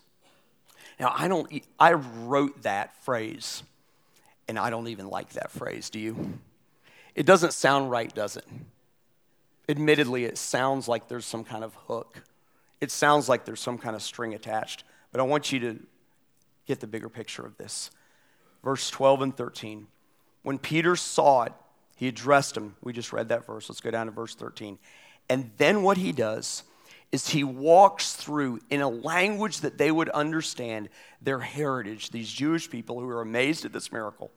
Now, 1.01 1.12
I 1.16 1.29
don't, 1.29 1.51
I 1.79 1.92
wrote 1.92 2.62
that 2.62 3.03
phrase, 3.05 3.62
and 4.48 4.59
I 4.59 4.70
don't 4.70 4.88
even 4.88 5.09
like 5.09 5.31
that 5.31 5.51
phrase, 5.51 5.90
do 5.90 5.98
you? 5.98 6.38
It 7.14 7.27
doesn't 7.27 7.53
sound 7.53 7.90
right, 7.90 8.12
does 8.14 8.37
it? 8.37 8.44
Admittedly, 9.68 10.24
it 10.24 10.38
sounds 10.38 10.88
like 10.88 11.09
there's 11.09 11.27
some 11.27 11.44
kind 11.44 11.62
of 11.64 11.74
hook. 11.74 12.22
It 12.81 12.90
sounds 12.90 13.29
like 13.29 13.44
there's 13.44 13.61
some 13.61 13.79
kind 13.79 13.94
of 13.94 14.03
string 14.03 14.35
attached. 14.35 14.85
But 15.12 15.20
I 15.20 15.24
want 15.24 15.53
you 15.53 15.61
to 15.61 15.79
get 16.66 16.81
the 16.81 16.87
bigger 16.87 17.09
picture 17.09 17.44
of 17.44 17.57
this. 17.57 17.90
Verse 18.62 18.90
12 18.90 19.22
and 19.22 19.37
13. 19.37 19.87
When 20.42 20.59
Peter 20.59 20.96
saw 20.96 21.42
it, 21.42 21.53
he 21.96 22.09
addressed 22.09 22.57
him. 22.57 22.77
We 22.83 22.92
just 22.92 23.12
read 23.12 23.29
that 23.29 23.46
verse. 23.46 23.68
Let's 23.68 23.81
go 23.81 23.90
down 23.90 24.07
to 24.07 24.12
verse 24.12 24.35
13. 24.35 24.79
And 25.29 25.51
then 25.57 25.83
what 25.83 25.96
he 25.96 26.12
does 26.12 26.62
is 27.11 27.29
he 27.29 27.44
walks 27.44 28.12
through 28.12 28.61
in 28.71 28.81
a 28.81 28.88
language 28.88 29.61
that 29.61 29.79
they 29.79 29.90
would 29.90 30.09
understand 30.11 30.88
their 31.23 31.40
heritage, 31.40 32.11
these 32.11 32.31
Jewish 32.31 32.68
people 32.68 33.01
who 33.01 33.09
are 33.09 33.23
amazed 33.23 33.64
at 33.64 33.73
this 33.73 33.90
miracle. 33.90 34.31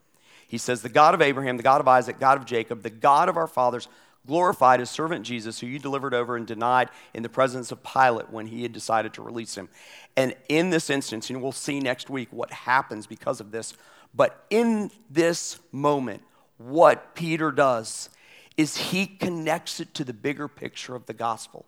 He 0.47 0.57
says, 0.57 0.81
The 0.81 0.89
God 0.89 1.13
of 1.13 1.21
Abraham, 1.21 1.57
the 1.57 1.63
God 1.63 1.81
of 1.81 1.87
Isaac, 1.87 2.19
God 2.19 2.37
of 2.37 2.45
Jacob, 2.45 2.81
the 2.83 2.89
God 2.89 3.29
of 3.29 3.37
our 3.37 3.47
fathers, 3.47 3.87
glorified 4.27 4.79
his 4.79 4.89
servant 4.89 5.25
Jesus, 5.25 5.59
who 5.59 5.67
you 5.67 5.79
delivered 5.79 6.13
over 6.13 6.35
and 6.35 6.45
denied 6.45 6.89
in 7.13 7.23
the 7.23 7.29
presence 7.29 7.71
of 7.71 7.83
Pilate 7.83 8.29
when 8.29 8.47
he 8.47 8.63
had 8.63 8.71
decided 8.71 9.13
to 9.13 9.21
release 9.21 9.55
him. 9.55 9.67
And 10.15 10.35
in 10.47 10.69
this 10.69 10.89
instance, 10.89 11.29
and 11.29 11.41
we'll 11.41 11.51
see 11.51 11.79
next 11.79 12.09
week 12.09 12.29
what 12.31 12.51
happens 12.51 13.07
because 13.07 13.39
of 13.39 13.51
this, 13.51 13.73
but 14.13 14.45
in 14.49 14.91
this 15.09 15.59
moment, 15.71 16.21
what 16.57 17.15
Peter 17.15 17.51
does 17.51 18.09
is 18.57 18.77
he 18.77 19.07
connects 19.07 19.79
it 19.79 19.93
to 19.95 20.03
the 20.03 20.13
bigger 20.13 20.47
picture 20.47 20.95
of 20.95 21.05
the 21.05 21.13
gospel. 21.13 21.65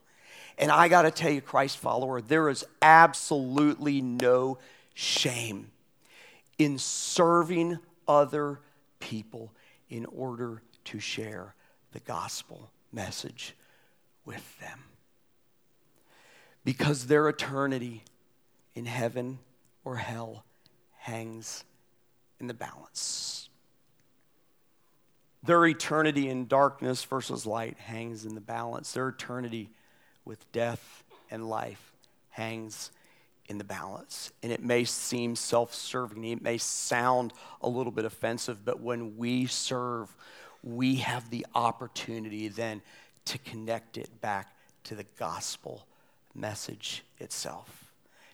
And 0.57 0.71
I 0.71 0.87
got 0.87 1.03
to 1.03 1.11
tell 1.11 1.31
you, 1.31 1.41
Christ 1.41 1.77
follower, 1.77 2.21
there 2.21 2.49
is 2.49 2.65
absolutely 2.81 4.01
no 4.01 4.59
shame 4.93 5.71
in 6.57 6.77
serving 6.77 7.79
other 8.07 8.59
people 8.99 9.51
in 9.89 10.05
order 10.05 10.61
to 10.85 10.99
share 10.99 11.55
the 11.91 11.99
gospel 12.01 12.69
message 12.91 13.55
with 14.25 14.59
them. 14.59 14.79
Because 16.63 17.07
their 17.07 17.27
eternity 17.27 18.03
in 18.75 18.85
heaven 18.85 19.39
or 19.83 19.97
hell 19.97 20.45
hangs 20.97 21.63
in 22.39 22.47
the 22.47 22.53
balance. 22.53 23.49
Their 25.43 25.65
eternity 25.65 26.29
in 26.29 26.47
darkness 26.47 27.03
versus 27.03 27.45
light 27.45 27.77
hangs 27.77 28.25
in 28.25 28.33
the 28.33 28.41
balance. 28.41 28.93
Their 28.93 29.09
eternity 29.09 29.69
with 30.25 30.51
death 30.51 31.03
and 31.29 31.49
life 31.49 31.93
hangs 32.29 32.91
in 33.47 33.57
the 33.57 33.63
balance. 33.63 34.31
And 34.41 34.51
it 34.51 34.63
may 34.63 34.83
seem 34.83 35.35
self 35.35 35.73
serving, 35.73 36.23
it 36.23 36.41
may 36.41 36.57
sound 36.57 37.33
a 37.61 37.69
little 37.69 37.91
bit 37.91 38.05
offensive, 38.05 38.63
but 38.65 38.81
when 38.81 39.17
we 39.17 39.45
serve, 39.45 40.15
we 40.63 40.95
have 40.97 41.29
the 41.29 41.45
opportunity 41.53 42.47
then 42.47 42.81
to 43.25 43.37
connect 43.39 43.97
it 43.97 44.21
back 44.21 44.55
to 44.85 44.95
the 44.95 45.05
gospel 45.17 45.85
message 46.33 47.03
itself, 47.19 47.91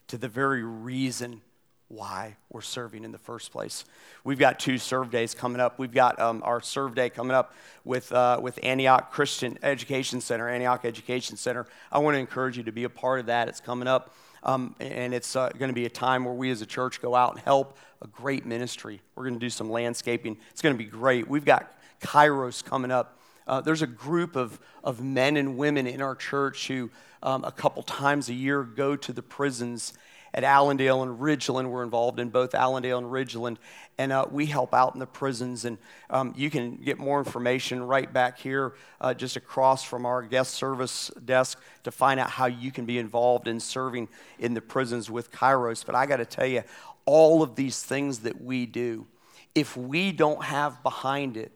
to 0.08 0.18
the 0.18 0.28
very 0.28 0.64
reason 0.64 1.42
why 1.90 2.38
we're 2.52 2.62
serving 2.62 3.04
in 3.04 3.12
the 3.12 3.18
first 3.18 3.52
place. 3.52 3.84
We've 4.24 4.38
got 4.38 4.60
two 4.60 4.78
serve 4.78 5.10
days 5.10 5.34
coming 5.34 5.60
up. 5.60 5.80
We've 5.80 5.92
got 5.92 6.20
um, 6.20 6.42
our 6.46 6.62
serve 6.62 6.94
day 6.94 7.10
coming 7.10 7.36
up 7.36 7.54
with, 7.84 8.12
uh, 8.14 8.40
with 8.42 8.60
Antioch 8.62 9.12
Christian 9.12 9.58
Education 9.64 10.22
Center, 10.22 10.48
Antioch 10.48 10.86
Education 10.86 11.36
Center. 11.36 11.66
I 11.92 11.98
want 12.00 12.14
to 12.14 12.20
encourage 12.20 12.58
you 12.58 12.64
to 12.64 12.72
be 12.72 12.84
a 12.84 12.90
part 12.90 13.20
of 13.20 13.26
that. 13.26 13.50
It's 13.50 13.60
coming 13.60 13.88
up, 13.88 14.14
um, 14.44 14.76
and 14.80 15.16
it's 15.16 15.36
uh, 15.36 15.50
going 15.50 15.70
to 15.70 15.76
be 15.76 15.86
a 15.86 15.90
time 15.90 16.26
where 16.26 16.34
we 16.34 16.52
as 16.52 16.62
a 16.62 16.68
church 16.68 17.02
go 17.02 17.16
out 17.16 17.34
and 17.34 17.44
help 17.44 17.78
a 18.04 18.08
great 18.08 18.46
ministry. 18.46 19.02
We're 19.16 19.24
going 19.24 19.34
to 19.34 19.40
do 19.40 19.50
some 19.50 19.70
landscaping. 19.72 20.38
It's 20.52 20.62
going 20.62 20.78
to 20.78 20.84
be 20.84 20.90
great. 20.90 21.28
We've 21.28 21.44
got 21.44 21.76
Kairos 22.02 22.64
coming 22.64 22.92
up. 22.92 23.20
Uh, 23.48 23.62
there's 23.62 23.82
a 23.82 23.88
group 23.88 24.36
of, 24.36 24.60
of 24.84 25.02
men 25.02 25.36
and 25.36 25.58
women 25.58 25.88
in 25.88 26.04
our 26.04 26.14
church 26.14 26.68
who 26.68 26.92
um, 27.24 27.44
a 27.44 27.52
couple 27.52 27.82
times 27.82 28.30
a 28.30 28.34
year 28.34 28.62
go 28.64 28.96
to 28.96 29.12
the 29.12 29.24
prisons 29.24 29.94
at 30.34 30.44
Allendale 30.44 31.04
and 31.04 31.20
Ridgeland. 31.20 31.70
We're 31.70 31.84
involved 31.84 32.20
in 32.20 32.30
both 32.30 32.54
Allendale 32.54 32.98
and 32.98 33.08
Ridgeland, 33.08 33.58
and 33.98 34.12
uh, 34.12 34.26
we 34.30 34.46
help 34.46 34.74
out 34.74 34.94
in 34.94 35.00
the 35.00 35.06
prisons. 35.06 35.66
And 35.66 35.78
um, 36.10 36.34
you 36.38 36.50
can 36.50 36.76
get 36.76 36.98
more 36.98 37.20
information 37.20 37.84
right 37.84 38.12
back 38.12 38.40
here, 38.40 38.74
uh, 39.02 39.14
just 39.14 39.36
across 39.36 39.84
from 39.84 40.06
our 40.06 40.22
guest 40.22 40.54
service 40.54 41.12
desk, 41.26 41.60
to 41.84 41.92
find 41.92 42.20
out 42.20 42.30
how 42.30 42.46
you 42.46 42.72
can 42.72 42.86
be 42.86 42.98
involved 42.98 43.48
in 43.48 43.60
serving 43.60 44.08
in 44.40 44.54
the 44.54 44.62
prisons 44.62 45.10
with 45.10 45.32
Kairos. 45.32 45.86
But 45.86 45.96
I 45.96 46.06
got 46.06 46.18
to 46.18 46.26
tell 46.26 46.48
you, 46.48 46.64
all 47.06 47.42
of 47.42 47.56
these 47.56 47.82
things 47.82 48.20
that 48.20 48.42
we 48.42 48.66
do, 48.66 49.08
if 49.56 49.76
we 49.76 50.12
don't 50.12 50.44
have 50.44 50.84
behind 50.84 51.38
it, 51.38 51.52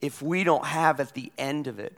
if 0.00 0.20
we 0.20 0.44
don't 0.44 0.66
have 0.66 1.00
at 1.00 1.14
the 1.14 1.32
end 1.38 1.66
of 1.66 1.78
it, 1.78 1.96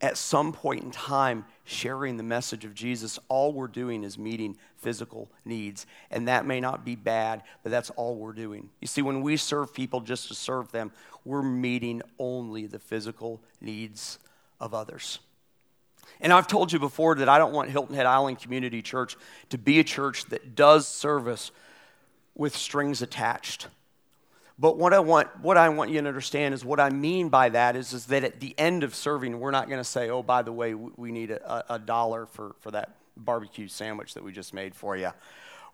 at 0.00 0.18
some 0.18 0.52
point 0.52 0.84
in 0.84 0.90
time, 0.90 1.46
sharing 1.64 2.16
the 2.16 2.22
message 2.22 2.64
of 2.64 2.74
Jesus, 2.74 3.18
all 3.28 3.52
we're 3.52 3.66
doing 3.66 4.04
is 4.04 4.18
meeting 4.18 4.56
physical 4.76 5.30
needs. 5.44 5.86
And 6.10 6.28
that 6.28 6.46
may 6.46 6.60
not 6.60 6.84
be 6.84 6.94
bad, 6.94 7.42
but 7.62 7.70
that's 7.70 7.90
all 7.90 8.16
we're 8.16 8.32
doing. 8.32 8.68
You 8.80 8.86
see, 8.86 9.02
when 9.02 9.22
we 9.22 9.36
serve 9.36 9.74
people 9.74 10.00
just 10.00 10.28
to 10.28 10.34
serve 10.34 10.70
them, 10.72 10.92
we're 11.24 11.42
meeting 11.42 12.02
only 12.18 12.66
the 12.66 12.78
physical 12.78 13.40
needs 13.60 14.18
of 14.60 14.74
others. 14.74 15.18
And 16.20 16.32
I've 16.32 16.46
told 16.46 16.72
you 16.72 16.78
before 16.78 17.14
that 17.16 17.28
I 17.28 17.38
don't 17.38 17.52
want 17.52 17.70
Hilton 17.70 17.96
Head 17.96 18.06
Island 18.06 18.38
Community 18.38 18.82
Church 18.82 19.16
to 19.48 19.58
be 19.58 19.80
a 19.80 19.84
church 19.84 20.26
that 20.26 20.54
does 20.54 20.86
service 20.86 21.50
with 22.34 22.54
strings 22.56 23.00
attached. 23.00 23.68
But 24.58 24.78
what 24.78 24.94
I 24.94 25.00
want, 25.00 25.28
what 25.40 25.56
I 25.56 25.68
want 25.68 25.90
you 25.90 26.00
to 26.00 26.06
understand 26.06 26.54
is 26.54 26.64
what 26.64 26.78
I 26.78 26.90
mean 26.90 27.28
by 27.28 27.48
that 27.48 27.74
is, 27.74 27.92
is 27.92 28.06
that 28.06 28.22
at 28.22 28.38
the 28.38 28.54
end 28.56 28.84
of 28.84 28.94
serving, 28.94 29.40
we're 29.40 29.50
not 29.50 29.68
going 29.68 29.80
to 29.80 29.84
say, 29.84 30.10
oh, 30.10 30.22
by 30.22 30.42
the 30.42 30.52
way, 30.52 30.74
we 30.74 31.10
need 31.10 31.32
a, 31.32 31.74
a 31.74 31.78
dollar 31.78 32.26
for, 32.26 32.54
for 32.60 32.70
that 32.70 32.94
barbecue 33.16 33.66
sandwich 33.66 34.14
that 34.14 34.22
we 34.22 34.32
just 34.32 34.54
made 34.54 34.74
for 34.74 34.96
you. 34.96 35.10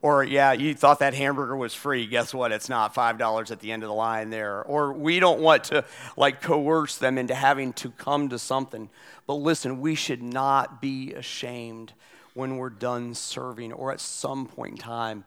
Or, 0.02 0.24
yeah, 0.24 0.52
you 0.52 0.74
thought 0.74 1.00
that 1.00 1.12
hamburger 1.12 1.54
was 1.54 1.74
free. 1.74 2.06
Guess 2.06 2.32
what? 2.32 2.52
It's 2.52 2.70
not 2.70 2.94
$5 2.94 3.50
at 3.50 3.60
the 3.60 3.70
end 3.70 3.82
of 3.82 3.90
the 3.90 3.94
line 3.94 4.30
there. 4.30 4.62
Or 4.62 4.94
we 4.94 5.20
don't 5.20 5.40
want 5.40 5.64
to 5.64 5.84
like 6.16 6.40
coerce 6.40 6.96
them 6.96 7.18
into 7.18 7.34
having 7.34 7.74
to 7.74 7.90
come 7.90 8.30
to 8.30 8.38
something. 8.38 8.88
But 9.26 9.34
listen, 9.34 9.82
we 9.82 9.94
should 9.94 10.22
not 10.22 10.80
be 10.80 11.12
ashamed 11.12 11.92
when 12.32 12.56
we're 12.56 12.70
done 12.70 13.12
serving 13.12 13.74
or 13.74 13.92
at 13.92 14.00
some 14.00 14.46
point 14.46 14.72
in 14.72 14.78
time 14.78 15.24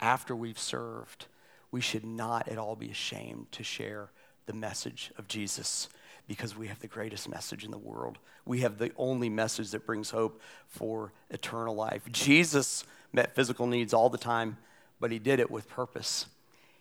after 0.00 0.34
we've 0.34 0.58
served 0.58 1.26
we 1.70 1.80
should 1.80 2.04
not 2.04 2.48
at 2.48 2.58
all 2.58 2.76
be 2.76 2.90
ashamed 2.90 3.50
to 3.52 3.64
share 3.64 4.10
the 4.46 4.52
message 4.52 5.12
of 5.18 5.28
Jesus 5.28 5.88
because 6.28 6.56
we 6.56 6.68
have 6.68 6.80
the 6.80 6.86
greatest 6.86 7.28
message 7.28 7.64
in 7.64 7.70
the 7.70 7.78
world. 7.78 8.18
We 8.44 8.60
have 8.60 8.78
the 8.78 8.92
only 8.96 9.28
message 9.28 9.70
that 9.70 9.86
brings 9.86 10.10
hope 10.10 10.40
for 10.68 11.12
eternal 11.30 11.74
life. 11.74 12.02
Jesus 12.10 12.84
met 13.12 13.34
physical 13.34 13.66
needs 13.66 13.92
all 13.92 14.08
the 14.08 14.18
time, 14.18 14.56
but 15.00 15.12
he 15.12 15.18
did 15.18 15.40
it 15.40 15.50
with 15.50 15.68
purpose. 15.68 16.26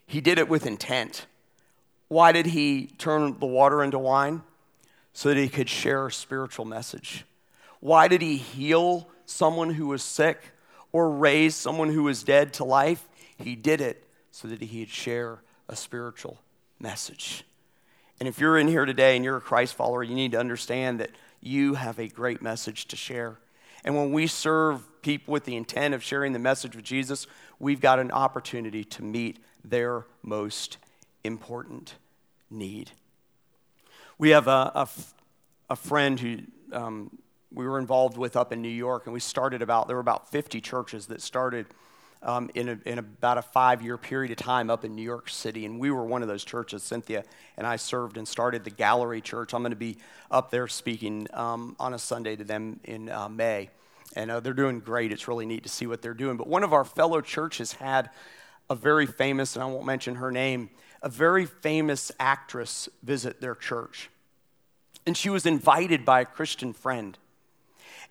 He 0.07 0.21
did 0.21 0.39
it 0.39 0.47
with 0.47 0.65
intent. 0.65 1.25
Why 2.07 2.31
did 2.31 2.47
he 2.47 2.87
turn 2.97 3.37
the 3.39 3.45
water 3.45 3.83
into 3.83 3.99
wine? 3.99 4.43
So 5.13 5.29
that 5.29 5.37
he 5.37 5.49
could 5.49 5.69
share 5.69 6.07
a 6.07 6.11
spiritual 6.11 6.65
message. 6.65 7.25
Why 7.79 8.07
did 8.07 8.21
he 8.21 8.37
heal 8.37 9.07
someone 9.25 9.71
who 9.71 9.87
was 9.87 10.03
sick 10.03 10.51
or 10.91 11.09
raise 11.09 11.55
someone 11.55 11.89
who 11.89 12.03
was 12.03 12.23
dead 12.23 12.53
to 12.53 12.63
life? 12.63 13.07
He 13.37 13.55
did 13.55 13.81
it 13.81 14.04
so 14.35 14.49
that 14.49 14.61
he'd 14.61 14.89
share 14.89 15.39
a 15.69 15.77
spiritual 15.77 16.41
message. 16.77 17.45
And 18.19 18.27
if 18.27 18.37
you're 18.37 18.57
in 18.57 18.67
here 18.67 18.83
today 18.83 19.15
and 19.15 19.23
you're 19.23 19.37
a 19.37 19.41
Christ 19.41 19.75
follower, 19.75 20.03
you 20.03 20.13
need 20.13 20.33
to 20.33 20.37
understand 20.37 20.99
that 20.99 21.11
you 21.39 21.75
have 21.75 21.99
a 21.99 22.09
great 22.09 22.41
message 22.41 22.89
to 22.89 22.97
share. 22.97 23.37
And 23.85 23.95
when 23.95 24.11
we 24.11 24.27
serve 24.27 25.01
people 25.01 25.31
with 25.31 25.45
the 25.45 25.55
intent 25.55 25.93
of 25.93 26.03
sharing 26.03 26.33
the 26.33 26.39
message 26.39 26.75
of 26.75 26.83
Jesus, 26.83 27.27
we've 27.59 27.79
got 27.79 27.97
an 27.97 28.11
opportunity 28.11 28.83
to 28.83 29.03
meet 29.03 29.39
their 29.63 30.05
most 30.21 30.79
important 31.23 31.95
need. 32.49 32.91
We 34.17 34.31
have 34.31 34.49
a, 34.49 34.69
a, 34.75 34.89
a 35.69 35.77
friend 35.77 36.19
who 36.19 36.39
um, 36.73 37.17
we 37.53 37.65
were 37.65 37.79
involved 37.79 38.17
with 38.17 38.35
up 38.35 38.51
in 38.51 38.61
New 38.61 38.67
York, 38.67 39.05
and 39.05 39.13
we 39.13 39.21
started 39.21 39.61
about, 39.61 39.87
there 39.87 39.95
were 39.95 40.01
about 40.01 40.29
50 40.29 40.59
churches 40.59 41.07
that 41.07 41.21
started 41.21 41.67
um, 42.25 42.49
in, 42.55 42.69
a, 42.69 42.79
in 42.85 42.97
about 42.97 43.37
a 43.37 43.41
five 43.41 43.81
year 43.81 43.97
period 43.97 44.31
of 44.31 44.37
time 44.37 44.69
up 44.69 44.83
in 44.83 44.95
New 44.95 45.03
York 45.03 45.29
City. 45.29 45.65
And 45.65 45.79
we 45.79 45.91
were 45.91 46.03
one 46.03 46.21
of 46.21 46.27
those 46.27 46.43
churches. 46.43 46.83
Cynthia 46.83 47.23
and 47.55 47.65
I 47.65 47.77
served 47.77 48.17
and 48.17 48.27
started 48.27 48.63
the 48.63 48.71
Gallery 48.71 49.21
Church. 49.21 49.53
I'm 49.53 49.61
going 49.61 49.71
to 49.71 49.77
be 49.77 49.97
up 50.31 50.49
there 50.49 50.67
speaking 50.67 51.27
um, 51.33 51.75
on 51.79 51.93
a 51.93 51.99
Sunday 51.99 52.35
to 52.35 52.43
them 52.43 52.79
in 52.83 53.09
uh, 53.09 53.29
May. 53.29 53.69
And 54.15 54.31
uh, 54.31 54.39
they're 54.39 54.53
doing 54.53 54.79
great. 54.79 55.11
It's 55.11 55.27
really 55.27 55.45
neat 55.45 55.63
to 55.63 55.69
see 55.69 55.87
what 55.87 56.01
they're 56.01 56.13
doing. 56.13 56.35
But 56.35 56.47
one 56.47 56.63
of 56.63 56.73
our 56.73 56.83
fellow 56.83 57.21
churches 57.21 57.73
had 57.73 58.09
a 58.69 58.75
very 58.75 59.05
famous, 59.05 59.55
and 59.55 59.63
I 59.63 59.67
won't 59.67 59.85
mention 59.85 60.15
her 60.15 60.31
name, 60.31 60.71
a 61.01 61.09
very 61.09 61.45
famous 61.45 62.11
actress 62.19 62.89
visit 63.03 63.39
their 63.39 63.55
church. 63.55 64.09
And 65.05 65.15
she 65.15 65.29
was 65.29 65.45
invited 65.45 66.03
by 66.03 66.21
a 66.21 66.25
Christian 66.25 66.73
friend. 66.73 67.17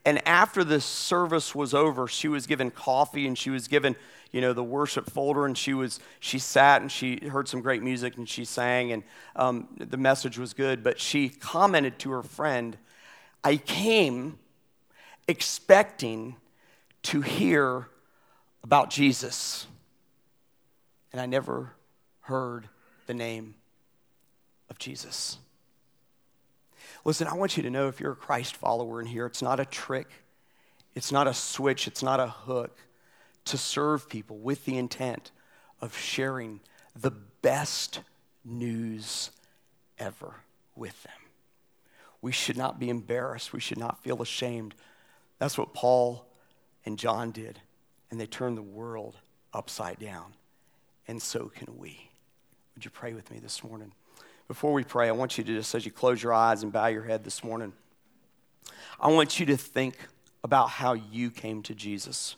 And 0.05 0.27
after 0.27 0.65
the 0.65 0.81
service 0.81 1.55
was 1.55 1.73
over, 1.73 2.07
she 2.07 2.29
was 2.29 2.47
given 2.47 2.71
coffee 2.71 3.27
and 3.27 3.37
she 3.37 3.51
was 3.51 3.69
given, 3.69 3.97
you 4.33 4.41
know, 4.41 4.53
the 4.53 4.65
worship 4.65 5.11
folder. 5.11 5.47
And 5.47 5.57
she 5.57 5.75
was 5.75 6.01
she 6.21 6.39
sat 6.39 6.83
and 6.83 6.93
she 6.93 7.27
heard 7.29 7.49
some 7.49 7.61
great 7.61 7.83
music 7.83 8.17
and 8.17 8.29
she 8.29 8.45
sang 8.45 8.93
and 8.93 9.03
um, 9.37 9.69
the 9.79 9.97
message 9.97 10.39
was 10.39 10.53
good. 10.53 10.83
But 10.83 11.01
she 11.01 11.29
commented 11.29 11.99
to 12.01 12.11
her 12.11 12.23
friend, 12.23 12.77
"I 13.43 13.57
came 13.57 14.39
expecting 15.27 16.37
to 17.05 17.23
hear 17.23 17.89
about 18.63 18.91
Jesus, 18.91 19.67
and 21.13 21.21
I 21.21 21.27
never 21.27 21.73
heard 22.23 22.69
the 23.07 23.15
name 23.15 23.55
of 24.69 24.79
Jesus." 24.79 25.39
Listen, 27.05 27.27
I 27.27 27.35
want 27.35 27.57
you 27.57 27.63
to 27.65 27.71
know 27.71 27.89
if 27.89 28.01
you're 28.01 28.13
a 28.13 28.17
Christ 28.17 28.57
follower 28.57 29.01
in 29.01 29.07
here, 29.07 29.27
it's 29.27 29.43
not 29.43 29.61
a 29.61 29.65
trick, 29.65 30.09
it's 30.95 31.13
not 31.13 31.27
a 31.27 31.35
switch, 31.35 31.87
it's 31.87 32.03
not 32.03 32.19
a 32.19 32.29
hook 32.29 32.79
to 33.45 33.59
serve 33.59 34.09
people 34.09 34.39
with 34.39 34.65
the 34.65 34.79
intent 34.79 35.31
of 35.81 35.97
sharing 35.97 36.61
the 36.97 37.11
best 37.11 38.01
news 38.45 39.31
ever 39.99 40.37
with 40.75 41.03
them. 41.03 41.13
We 42.23 42.33
should 42.33 42.57
not 42.57 42.81
be 42.81 42.89
embarrassed, 42.89 43.53
we 43.53 43.61
should 43.61 43.79
not 43.79 44.03
feel 44.03 44.23
ashamed. 44.23 44.75
That's 45.39 45.59
what 45.59 45.75
Paul 45.75 46.27
and 46.87 46.99
John 46.99 47.33
did, 47.33 47.61
and 48.11 48.19
they 48.19 48.27
turned 48.27 48.57
the 48.57 48.63
world 48.63 49.17
upside 49.53 49.99
down. 49.99 50.33
And 51.07 51.21
so 51.21 51.51
can 51.55 51.77
we. 51.77 52.11
Would 52.75 52.87
you 52.87 52.91
pray 52.91 53.13
with 53.13 53.31
me 53.31 53.41
this 53.41 53.63
morning? 53.63 53.93
Before 54.49 54.73
we 54.73 54.85
pray, 54.85 55.09
I 55.09 55.13
want 55.13 55.39
you 55.39 55.45
to 55.45 55.55
just, 55.57 55.75
as 55.75 55.85
you 55.85 55.93
close 55.93 56.23
your 56.23 56.33
eyes 56.33 56.63
and 56.63 56.73
bow 56.73 56.87
your 56.87 57.05
head 57.05 57.25
this 57.25 57.43
morning, 57.43 57.73
I 59.01 59.09
want 59.09 59.41
you 59.41 59.47
to 59.47 59.57
think 59.57 59.97
about 60.43 60.69
how 60.69 60.93
you 60.93 61.31
came 61.31 61.63
to 61.63 61.75
Jesus. 61.75 62.37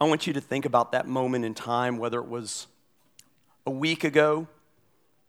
I 0.00 0.04
want 0.04 0.26
you 0.26 0.32
to 0.32 0.40
think 0.40 0.64
about 0.64 0.92
that 0.92 1.06
moment 1.06 1.44
in 1.44 1.54
time, 1.54 1.98
whether 1.98 2.18
it 2.18 2.28
was 2.28 2.66
a 3.66 3.70
week 3.70 4.04
ago, 4.04 4.46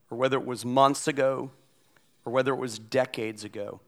or 0.09 0.17
whether 0.17 0.37
it 0.37 0.45
was 0.45 0.65
months 0.65 1.07
ago, 1.07 1.51
or 2.25 2.31
whether 2.31 2.53
it 2.53 2.57
was 2.57 2.79
decades 2.79 3.43
ago. 3.43 3.79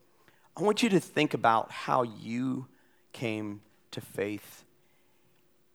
I 0.57 0.61
want 0.61 0.83
you 0.83 0.89
to 0.89 0.99
think 0.99 1.33
about 1.33 1.71
how 1.71 2.03
you 2.03 2.67
came 3.13 3.61
to 3.91 4.01
faith 4.01 4.63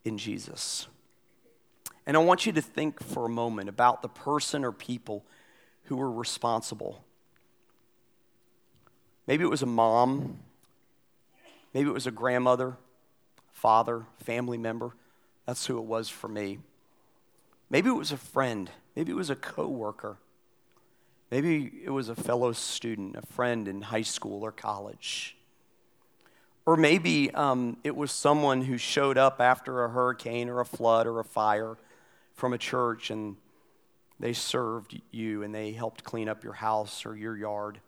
in 0.05 0.19
Jesus. 0.19 0.87
And 2.07 2.17
I 2.17 2.21
want 2.21 2.45
you 2.47 2.53
to 2.53 2.63
think 2.63 3.03
for 3.03 3.25
a 3.25 3.31
moment 3.31 3.69
about 3.69 4.03
the 4.03 4.09
person 4.09 4.65
or 4.65 4.73
people 4.73 5.25
who 5.85 5.97
were 5.97 6.11
responsible. 6.11 7.03
Maybe 9.27 9.45
it 9.45 9.49
was 9.49 9.63
a 9.63 9.67
mom, 9.67 10.39
maybe 11.73 11.89
it 11.89 11.95
was 11.95 12.07
a 12.07 12.11
grandmother, 12.11 12.77
father, 13.53 14.05
family 14.23 14.59
member. 14.59 14.93
That's 15.47 15.67
who 15.67 15.79
it 15.79 15.85
was 15.85 16.09
for 16.09 16.29
me. 16.29 16.59
Maybe 17.71 17.89
it 17.89 17.95
was 17.95 18.13
a 18.13 18.19
friend, 18.19 18.71
maybe 18.95 19.13
it 19.13 19.17
was 19.17 19.31
a 19.31 19.37
coworker. 19.37 20.19
Maybe 21.31 21.73
it 21.83 21.91
was 21.91 22.09
a 22.09 22.15
fellow 22.15 22.53
student, 22.53 23.17
a 23.17 23.23
friend 23.23 23.67
in 23.67 23.83
high 23.83 24.03
school 24.03 24.45
or 24.45 24.53
college. 24.53 25.37
Or 26.67 26.77
maybe 26.77 27.31
um, 27.33 27.79
it 27.83 27.97
was 27.97 28.13
someone 28.13 28.63
who 28.63 28.79
showed 28.79 29.19
up 29.19 29.41
after 29.41 29.85
a 29.85 29.89
hurricane 29.89 30.49
or 30.49 30.61
a 30.61 30.65
flood 30.65 31.09
or 31.09 31.19
a 31.19 31.25
fire 31.25 31.77
from 32.35 32.53
a 32.53 32.59
church 32.59 33.11
and 33.11 33.37
they 34.21 34.33
served 34.33 35.01
you 35.11 35.43
and 35.43 35.55
they 35.55 35.73
helped 35.73 36.05
clean 36.05 36.29
up 36.29 36.45
your 36.45 36.53
house 36.53 37.05
or 37.05 37.17
your 37.17 37.37
yard. 37.37 37.81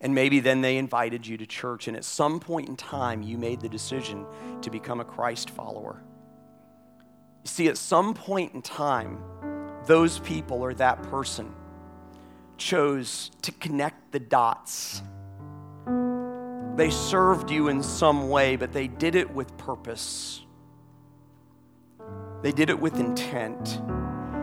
And 0.00 0.14
maybe 0.14 0.40
then 0.40 0.60
they 0.60 0.76
invited 0.76 1.26
you 1.26 1.36
to 1.38 1.46
church, 1.46 1.88
and 1.88 1.96
at 1.96 2.04
some 2.04 2.38
point 2.38 2.68
in 2.68 2.76
time, 2.76 3.22
you 3.22 3.36
made 3.36 3.60
the 3.60 3.68
decision 3.68 4.26
to 4.62 4.70
become 4.70 5.00
a 5.00 5.04
Christ 5.04 5.50
follower. 5.50 6.00
You 7.42 7.48
see, 7.48 7.68
at 7.68 7.76
some 7.76 8.14
point 8.14 8.54
in 8.54 8.62
time, 8.62 9.20
those 9.86 10.20
people 10.20 10.62
or 10.62 10.72
that 10.74 11.02
person 11.04 11.52
chose 12.58 13.32
to 13.42 13.50
connect 13.52 14.12
the 14.12 14.20
dots. 14.20 15.02
They 16.76 16.90
served 16.90 17.50
you 17.50 17.66
in 17.66 17.82
some 17.82 18.28
way, 18.28 18.54
but 18.54 18.72
they 18.72 18.86
did 18.86 19.16
it 19.16 19.28
with 19.28 19.56
purpose. 19.56 20.44
They 22.42 22.52
did 22.52 22.70
it 22.70 22.78
with 22.78 22.98
intent. 23.00 23.80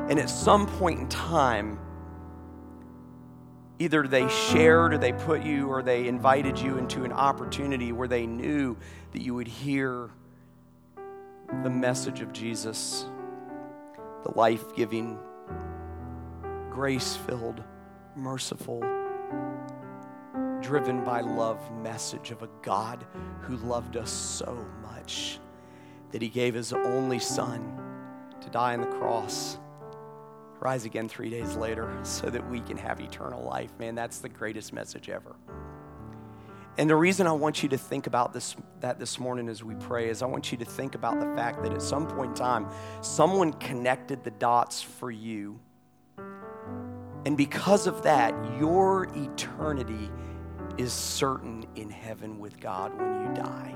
And 0.09 0.19
at 0.19 0.29
some 0.29 0.67
point 0.67 0.99
in 0.99 1.07
time, 1.07 1.79
either 3.79 4.07
they 4.07 4.27
shared 4.29 4.93
or 4.93 4.97
they 4.97 5.13
put 5.13 5.43
you 5.43 5.67
or 5.67 5.81
they 5.81 6.07
invited 6.07 6.59
you 6.59 6.77
into 6.77 7.03
an 7.03 7.11
opportunity 7.11 7.91
where 7.91 8.07
they 8.07 8.25
knew 8.25 8.77
that 9.11 9.21
you 9.21 9.33
would 9.33 9.47
hear 9.47 10.09
the 11.63 11.69
message 11.69 12.21
of 12.21 12.33
Jesus, 12.33 13.05
the 14.23 14.31
life 14.35 14.75
giving, 14.75 15.17
grace 16.69 17.15
filled, 17.15 17.63
merciful, 18.15 18.79
driven 20.61 21.03
by 21.03 21.21
love 21.21 21.59
message 21.81 22.31
of 22.31 22.41
a 22.43 22.49
God 22.61 23.05
who 23.41 23.57
loved 23.57 23.97
us 23.97 24.11
so 24.11 24.65
much 24.81 25.39
that 26.11 26.21
he 26.21 26.29
gave 26.29 26.53
his 26.53 26.73
only 26.73 27.19
son 27.19 27.84
to 28.45 28.51
die 28.51 28.73
on 28.73 28.81
the 28.81 28.87
cross, 28.87 29.57
rise 30.59 30.85
again 30.85 31.09
three 31.09 31.29
days 31.29 31.55
later 31.55 31.91
so 32.03 32.29
that 32.29 32.49
we 32.49 32.61
can 32.61 32.77
have 32.77 33.01
eternal 33.01 33.43
life. 33.43 33.71
Man, 33.79 33.95
that's 33.95 34.19
the 34.19 34.29
greatest 34.29 34.71
message 34.71 35.09
ever. 35.09 35.35
And 36.77 36.89
the 36.89 36.95
reason 36.95 37.25
I 37.25 37.31
want 37.31 37.63
you 37.63 37.69
to 37.69 37.77
think 37.77 38.05
about 38.05 38.33
this, 38.33 38.55
that 38.81 38.99
this 38.99 39.19
morning 39.19 39.47
as 39.47 39.63
we 39.63 39.75
pray 39.75 40.09
is 40.09 40.21
I 40.21 40.25
want 40.25 40.51
you 40.51 40.57
to 40.57 40.65
think 40.65 40.95
about 40.95 41.19
the 41.19 41.25
fact 41.35 41.63
that 41.63 41.73
at 41.73 41.81
some 41.81 42.05
point 42.05 42.31
in 42.31 42.35
time, 42.35 42.67
someone 43.01 43.53
connected 43.53 44.23
the 44.23 44.31
dots 44.31 44.81
for 44.81 45.09
you. 45.09 45.59
And 47.25 47.37
because 47.37 47.87
of 47.87 48.03
that, 48.03 48.33
your 48.59 49.07
eternity 49.15 50.11
is 50.77 50.91
certain 50.91 51.65
in 51.75 51.89
heaven 51.89 52.39
with 52.39 52.59
God 52.59 52.95
when 52.99 53.21
you 53.21 53.41
die. 53.41 53.75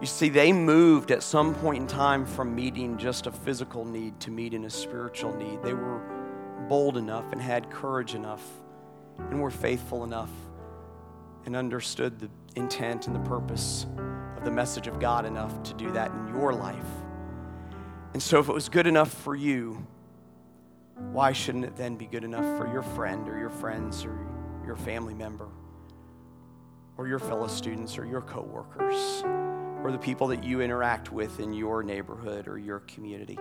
You 0.00 0.06
see, 0.06 0.30
they 0.30 0.50
moved 0.50 1.10
at 1.10 1.22
some 1.22 1.54
point 1.54 1.82
in 1.82 1.86
time 1.86 2.24
from 2.24 2.54
meeting 2.54 2.96
just 2.96 3.26
a 3.26 3.30
physical 3.32 3.84
need 3.84 4.18
to 4.20 4.30
meeting 4.30 4.64
a 4.64 4.70
spiritual 4.70 5.36
need. 5.36 5.62
They 5.62 5.74
were 5.74 6.00
bold 6.70 6.96
enough 6.96 7.32
and 7.32 7.42
had 7.42 7.68
courage 7.70 8.14
enough 8.14 8.42
and 9.18 9.42
were 9.42 9.50
faithful 9.50 10.04
enough 10.04 10.30
and 11.44 11.54
understood 11.54 12.18
the 12.18 12.30
intent 12.56 13.08
and 13.08 13.14
the 13.14 13.28
purpose 13.28 13.86
of 14.38 14.44
the 14.44 14.50
message 14.50 14.86
of 14.86 14.98
God 14.98 15.26
enough 15.26 15.62
to 15.64 15.74
do 15.74 15.90
that 15.92 16.10
in 16.12 16.28
your 16.28 16.54
life. 16.54 16.78
And 18.14 18.22
so, 18.22 18.40
if 18.40 18.48
it 18.48 18.52
was 18.52 18.70
good 18.70 18.86
enough 18.86 19.12
for 19.12 19.36
you, 19.36 19.86
why 21.12 21.32
shouldn't 21.32 21.66
it 21.66 21.76
then 21.76 21.96
be 21.96 22.06
good 22.06 22.24
enough 22.24 22.44
for 22.56 22.70
your 22.72 22.82
friend 22.82 23.28
or 23.28 23.38
your 23.38 23.50
friends 23.50 24.06
or 24.06 24.18
your 24.66 24.76
family 24.76 25.14
member 25.14 25.48
or 26.96 27.06
your 27.06 27.18
fellow 27.18 27.48
students 27.48 27.98
or 27.98 28.06
your 28.06 28.22
coworkers? 28.22 29.24
Or 29.82 29.92
the 29.92 29.98
people 29.98 30.28
that 30.28 30.44
you 30.44 30.60
interact 30.60 31.12
with 31.12 31.40
in 31.40 31.52
your 31.52 31.82
neighborhood 31.82 32.48
or 32.48 32.58
your 32.58 32.80
community. 32.80 33.38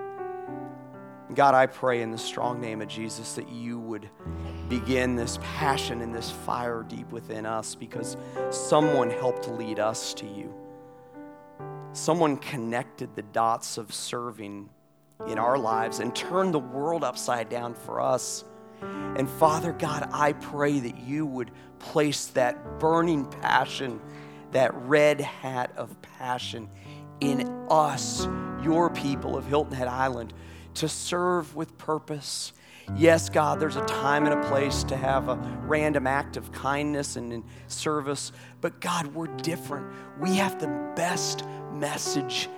God, 1.36 1.54
I 1.54 1.67
pray 1.67 2.02
in 2.02 2.12
the 2.12 2.17
strong 2.17 2.60
name 2.60 2.82
of 2.82 2.88
Jesus 2.88 3.34
that 3.36 3.49
you 3.49 3.80
would 3.80 4.10
begin 4.67 5.15
this 5.15 5.38
passion 5.41 6.02
and 6.02 6.13
this 6.13 6.32
fire 6.32 6.84
deep 6.88 7.12
within 7.12 7.45
us 7.45 7.75
because 7.75 8.17
someone 8.49 9.10
helped 9.10 9.47
lead 9.47 9.80
us 9.80 10.13
to 10.15 10.25
you. 10.25 10.54
Someone 11.93 12.38
connected 12.38 13.15
the 13.15 13.21
dots 13.21 13.78
of 13.78 13.93
serving 13.93 14.69
in 15.28 15.38
our 15.38 15.58
lives 15.58 15.99
and 15.99 16.15
turned 16.15 16.54
the 16.54 16.60
world 16.60 17.04
upside 17.04 17.49
down 17.49 17.73
for 17.73 18.02
us 18.02 18.43
And 18.82 19.30
Father 19.30 19.73
God, 19.73 20.10
I 20.13 20.34
pray 20.34 20.80
that 20.80 20.99
you 20.99 21.25
would 21.25 21.52
place 21.80 22.28
that 22.28 22.80
burning 22.80 23.25
passion, 23.25 23.99
that 24.52 24.74
red 24.74 25.22
hat 25.22 25.72
of 25.76 26.02
passion 26.02 26.70
in 27.20 27.48
us, 27.70 28.28
your 28.64 28.90
people 28.90 29.38
of 29.38 29.46
Hilton 29.46 29.74
Head 29.74 29.88
Island, 29.88 30.34
to 30.76 30.88
serve 30.88 31.56
with 31.56 31.78
purpose. 31.78 32.54
Yes, 32.96 33.30
God, 33.30 33.60
there's 33.60 33.76
a 33.76 33.86
time 33.86 34.26
and 34.26 34.34
a 34.34 34.48
place 34.48 34.84
to 34.86 34.98
have 34.98 35.30
a 35.30 35.36
random 35.66 36.08
act 36.08 36.38
of 36.38 36.52
kindness 36.52 37.16
and 37.18 37.44
service, 37.68 38.32
but 38.62 38.82
God, 38.82 39.08
we're 39.08 39.28
different. 39.28 39.88
We 40.20 40.38
have 40.38 40.60
the 40.60 40.92
best 40.96 41.44
message 41.72 42.50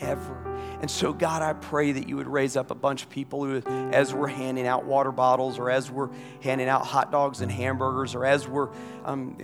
ever. 0.00 0.49
And 0.80 0.90
so, 0.90 1.12
God, 1.12 1.42
I 1.42 1.52
pray 1.52 1.92
that 1.92 2.08
you 2.08 2.16
would 2.16 2.26
raise 2.26 2.56
up 2.56 2.70
a 2.70 2.74
bunch 2.74 3.02
of 3.02 3.10
people 3.10 3.44
who, 3.44 3.60
as 3.92 4.14
we're 4.14 4.28
handing 4.28 4.66
out 4.66 4.86
water 4.86 5.12
bottles, 5.12 5.58
or 5.58 5.70
as 5.70 5.90
we're 5.90 6.08
handing 6.40 6.68
out 6.68 6.86
hot 6.86 7.12
dogs 7.12 7.42
and 7.42 7.52
hamburgers, 7.52 8.14
or 8.14 8.24
as 8.24 8.48
we're, 8.48 8.70
um, 9.04 9.36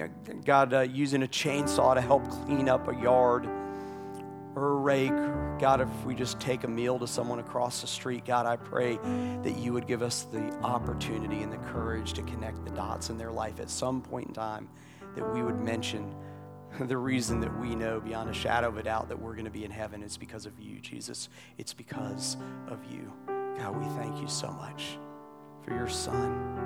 God, 0.47 0.73
uh, 0.73 0.81
using 0.81 1.23
a 1.23 1.27
chainsaw 1.27 1.95
to 1.95 2.01
help 2.01 2.27
clean 2.29 2.71
up 2.71 2.89
a 2.89 2.95
yard 2.95 3.47
or 4.55 4.71
a 4.71 4.77
rake, 4.77 5.13
God, 5.59 5.83
if 5.83 6.05
we 6.07 6.15
just 6.15 6.41
take 6.41 6.65
a 6.65 6.69
meal 6.69 6.99
to 6.99 7.07
someone 7.07 7.39
across 7.39 7.83
the 7.83 7.87
street, 7.87 8.25
God, 8.25 8.47
I 8.47 8.57
pray 8.57 8.97
that 9.43 9.59
you 9.59 9.75
would 9.75 9.87
give 9.87 10.01
us 10.01 10.23
the 10.33 10.51
opportunity 10.63 11.43
and 11.43 11.53
the 11.53 11.59
courage 11.59 12.15
to 12.15 12.23
connect 12.23 12.65
the 12.65 12.71
dots 12.71 13.11
in 13.11 13.19
their 13.19 13.31
life 13.31 13.61
at 13.61 13.69
some 13.69 14.01
point 14.01 14.29
in 14.29 14.33
time, 14.33 14.71
that 15.15 15.35
we 15.35 15.43
would 15.43 15.61
mention 15.61 16.15
the 16.81 16.97
reason 16.97 17.41
that 17.41 17.59
we 17.59 17.75
know 17.75 18.01
beyond 18.01 18.31
a 18.31 18.35
shadow 18.35 18.69
of 18.69 18.77
a 18.77 18.83
doubt 18.83 19.09
that 19.09 19.21
we're 19.21 19.33
going 19.33 19.45
to 19.45 19.51
be 19.51 19.65
in 19.65 19.71
heaven 19.71 20.03
is 20.03 20.17
because 20.17 20.47
of 20.47 20.59
you, 20.59 20.79
Jesus. 20.81 21.29
It's 21.59 21.73
because 21.73 22.37
of 22.69 22.79
you. 22.91 23.13
God, 23.59 23.77
we 23.77 23.87
thank 23.97 24.21
you 24.21 24.29
so 24.29 24.51
much 24.51 24.99
for 25.63 25.75
your 25.75 25.89
son. 25.89 26.57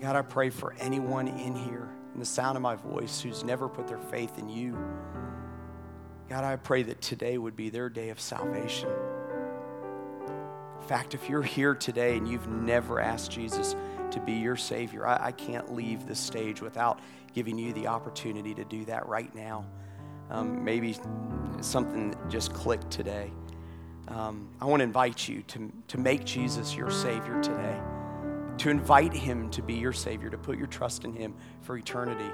God, 0.00 0.14
I 0.14 0.22
pray 0.22 0.50
for 0.50 0.74
anyone 0.78 1.26
in 1.26 1.54
here, 1.54 1.88
in 2.14 2.20
the 2.20 2.26
sound 2.26 2.56
of 2.56 2.62
my 2.62 2.76
voice, 2.76 3.20
who's 3.20 3.42
never 3.42 3.68
put 3.68 3.88
their 3.88 3.98
faith 3.98 4.38
in 4.38 4.48
you. 4.48 4.78
God, 6.28 6.44
I 6.44 6.56
pray 6.56 6.82
that 6.84 7.00
today 7.00 7.38
would 7.38 7.56
be 7.56 7.70
their 7.70 7.88
day 7.88 8.10
of 8.10 8.20
salvation. 8.20 8.90
In 10.80 10.86
fact, 10.86 11.14
if 11.14 11.28
you're 11.28 11.42
here 11.42 11.74
today 11.74 12.16
and 12.16 12.28
you've 12.28 12.48
never 12.48 13.00
asked 13.00 13.30
Jesus 13.30 13.74
to 14.12 14.20
be 14.20 14.32
your 14.32 14.56
Savior, 14.56 15.06
I, 15.06 15.26
I 15.26 15.32
can't 15.32 15.74
leave 15.74 16.06
this 16.06 16.18
stage 16.18 16.60
without 16.60 17.00
giving 17.34 17.58
you 17.58 17.72
the 17.72 17.86
opportunity 17.86 18.54
to 18.54 18.64
do 18.64 18.84
that 18.86 19.06
right 19.06 19.34
now. 19.34 19.66
Um, 20.30 20.64
maybe 20.64 20.96
something 21.60 22.14
just 22.28 22.52
clicked 22.52 22.90
today. 22.90 23.30
Um, 24.08 24.48
I 24.60 24.64
want 24.64 24.80
to 24.80 24.84
invite 24.84 25.28
you 25.28 25.42
to, 25.42 25.72
to 25.88 25.98
make 25.98 26.24
Jesus 26.24 26.74
your 26.74 26.90
Savior 26.90 27.40
today, 27.42 27.78
to 28.58 28.70
invite 28.70 29.12
Him 29.12 29.50
to 29.50 29.62
be 29.62 29.74
your 29.74 29.92
Savior, 29.92 30.30
to 30.30 30.38
put 30.38 30.58
your 30.58 30.66
trust 30.66 31.04
in 31.04 31.12
Him 31.12 31.34
for 31.62 31.76
eternity. 31.76 32.30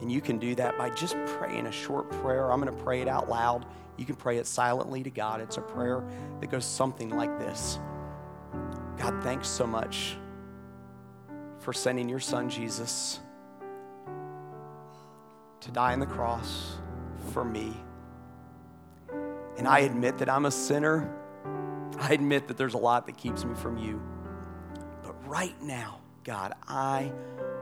And 0.00 0.10
you 0.10 0.20
can 0.20 0.38
do 0.38 0.54
that 0.54 0.76
by 0.78 0.90
just 0.90 1.16
praying 1.26 1.66
a 1.66 1.72
short 1.72 2.10
prayer. 2.10 2.50
I'm 2.50 2.60
going 2.60 2.74
to 2.74 2.82
pray 2.82 3.00
it 3.00 3.08
out 3.08 3.28
loud. 3.28 3.66
You 3.96 4.04
can 4.04 4.16
pray 4.16 4.38
it 4.38 4.46
silently 4.46 5.02
to 5.02 5.10
God. 5.10 5.40
It's 5.40 5.56
a 5.56 5.62
prayer 5.62 6.04
that 6.40 6.50
goes 6.50 6.64
something 6.64 7.10
like 7.10 7.38
this 7.38 7.78
God, 8.96 9.22
thanks 9.22 9.48
so 9.48 9.66
much 9.66 10.16
for 11.64 11.72
sending 11.72 12.08
your 12.08 12.20
Son, 12.20 12.48
Jesus 12.48 13.20
to 15.64 15.70
die 15.70 15.94
on 15.94 15.98
the 15.98 16.06
cross 16.06 16.76
for 17.32 17.42
me. 17.42 17.74
And 19.56 19.66
I 19.66 19.78
admit 19.80 20.18
that 20.18 20.28
I'm 20.28 20.44
a 20.44 20.50
sinner. 20.50 21.10
I 21.98 22.12
admit 22.12 22.48
that 22.48 22.58
there's 22.58 22.74
a 22.74 22.78
lot 22.78 23.06
that 23.06 23.16
keeps 23.16 23.46
me 23.46 23.54
from 23.54 23.78
you. 23.78 24.02
But 25.02 25.14
right 25.26 25.60
now, 25.62 26.00
God, 26.22 26.52
I 26.68 27.10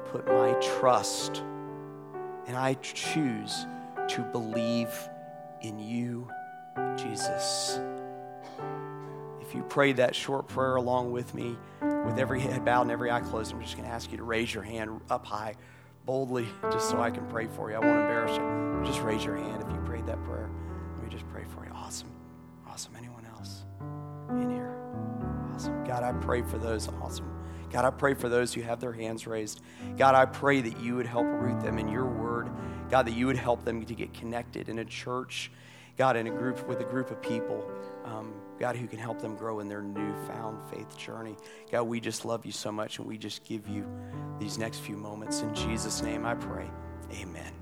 put 0.06 0.26
my 0.26 0.52
trust 0.54 1.44
and 2.48 2.56
I 2.56 2.74
choose 2.82 3.66
to 4.08 4.22
believe 4.32 4.92
in 5.60 5.78
you, 5.78 6.28
Jesus. 6.96 7.78
If 9.40 9.54
you 9.54 9.62
prayed 9.62 9.98
that 9.98 10.16
short 10.16 10.48
prayer 10.48 10.74
along 10.74 11.12
with 11.12 11.34
me, 11.34 11.56
with 12.04 12.18
every 12.18 12.40
head 12.40 12.64
bowed 12.64 12.82
and 12.82 12.90
every 12.90 13.10
eye 13.10 13.20
closed, 13.20 13.52
I'm 13.52 13.60
just 13.60 13.76
going 13.76 13.88
to 13.88 13.94
ask 13.94 14.10
you 14.10 14.16
to 14.18 14.24
raise 14.24 14.52
your 14.52 14.62
hand 14.62 15.00
up 15.10 15.26
high 15.26 15.54
boldly 16.04 16.46
just 16.70 16.90
so 16.90 17.00
I 17.00 17.10
can 17.10 17.26
pray 17.26 17.46
for 17.46 17.70
you. 17.70 17.76
I 17.76 17.78
won't 17.78 18.00
embarrass 18.00 18.36
you. 18.36 18.82
Just 18.84 19.02
raise 19.02 19.24
your 19.24 19.36
hand 19.36 19.62
if 19.62 19.72
you 19.72 19.80
prayed 19.84 20.06
that 20.06 20.22
prayer. 20.24 20.50
Let 20.96 21.04
me 21.04 21.10
just 21.10 21.28
pray 21.30 21.44
for 21.54 21.64
you. 21.64 21.70
Awesome. 21.72 22.10
Awesome. 22.68 22.94
Anyone 22.96 23.24
else 23.36 23.62
in 24.30 24.50
here? 24.50 24.74
Awesome. 25.54 25.84
God, 25.84 26.02
I 26.02 26.12
pray 26.12 26.42
for 26.42 26.58
those. 26.58 26.88
Awesome. 27.00 27.28
God, 27.70 27.84
I 27.84 27.90
pray 27.90 28.14
for 28.14 28.28
those 28.28 28.52
who 28.52 28.60
have 28.62 28.80
their 28.80 28.92
hands 28.92 29.26
raised. 29.26 29.62
God, 29.96 30.14
I 30.14 30.26
pray 30.26 30.60
that 30.60 30.80
you 30.80 30.96
would 30.96 31.06
help 31.06 31.26
root 31.26 31.60
them 31.60 31.78
in 31.78 31.88
your 31.88 32.04
word. 32.04 32.50
God, 32.90 33.06
that 33.06 33.14
you 33.14 33.26
would 33.26 33.36
help 33.36 33.64
them 33.64 33.84
to 33.84 33.94
get 33.94 34.12
connected 34.12 34.68
in 34.68 34.80
a 34.80 34.84
church. 34.84 35.50
God, 35.96 36.16
in 36.16 36.26
a 36.26 36.30
group 36.30 36.66
with 36.68 36.80
a 36.80 36.84
group 36.84 37.10
of 37.10 37.22
people. 37.22 37.64
Um, 38.04 38.34
God, 38.62 38.76
who 38.76 38.86
can 38.86 39.00
help 39.00 39.20
them 39.20 39.34
grow 39.34 39.58
in 39.58 39.68
their 39.68 39.82
newfound 39.82 40.56
faith 40.70 40.96
journey. 40.96 41.36
God, 41.72 41.82
we 41.82 41.98
just 41.98 42.24
love 42.24 42.46
you 42.46 42.52
so 42.52 42.70
much 42.70 43.00
and 43.00 43.08
we 43.08 43.18
just 43.18 43.44
give 43.44 43.66
you 43.66 43.84
these 44.38 44.56
next 44.56 44.78
few 44.78 44.96
moments. 44.96 45.40
In 45.40 45.52
Jesus' 45.52 46.00
name 46.00 46.24
I 46.24 46.36
pray. 46.36 46.70
Amen. 47.12 47.61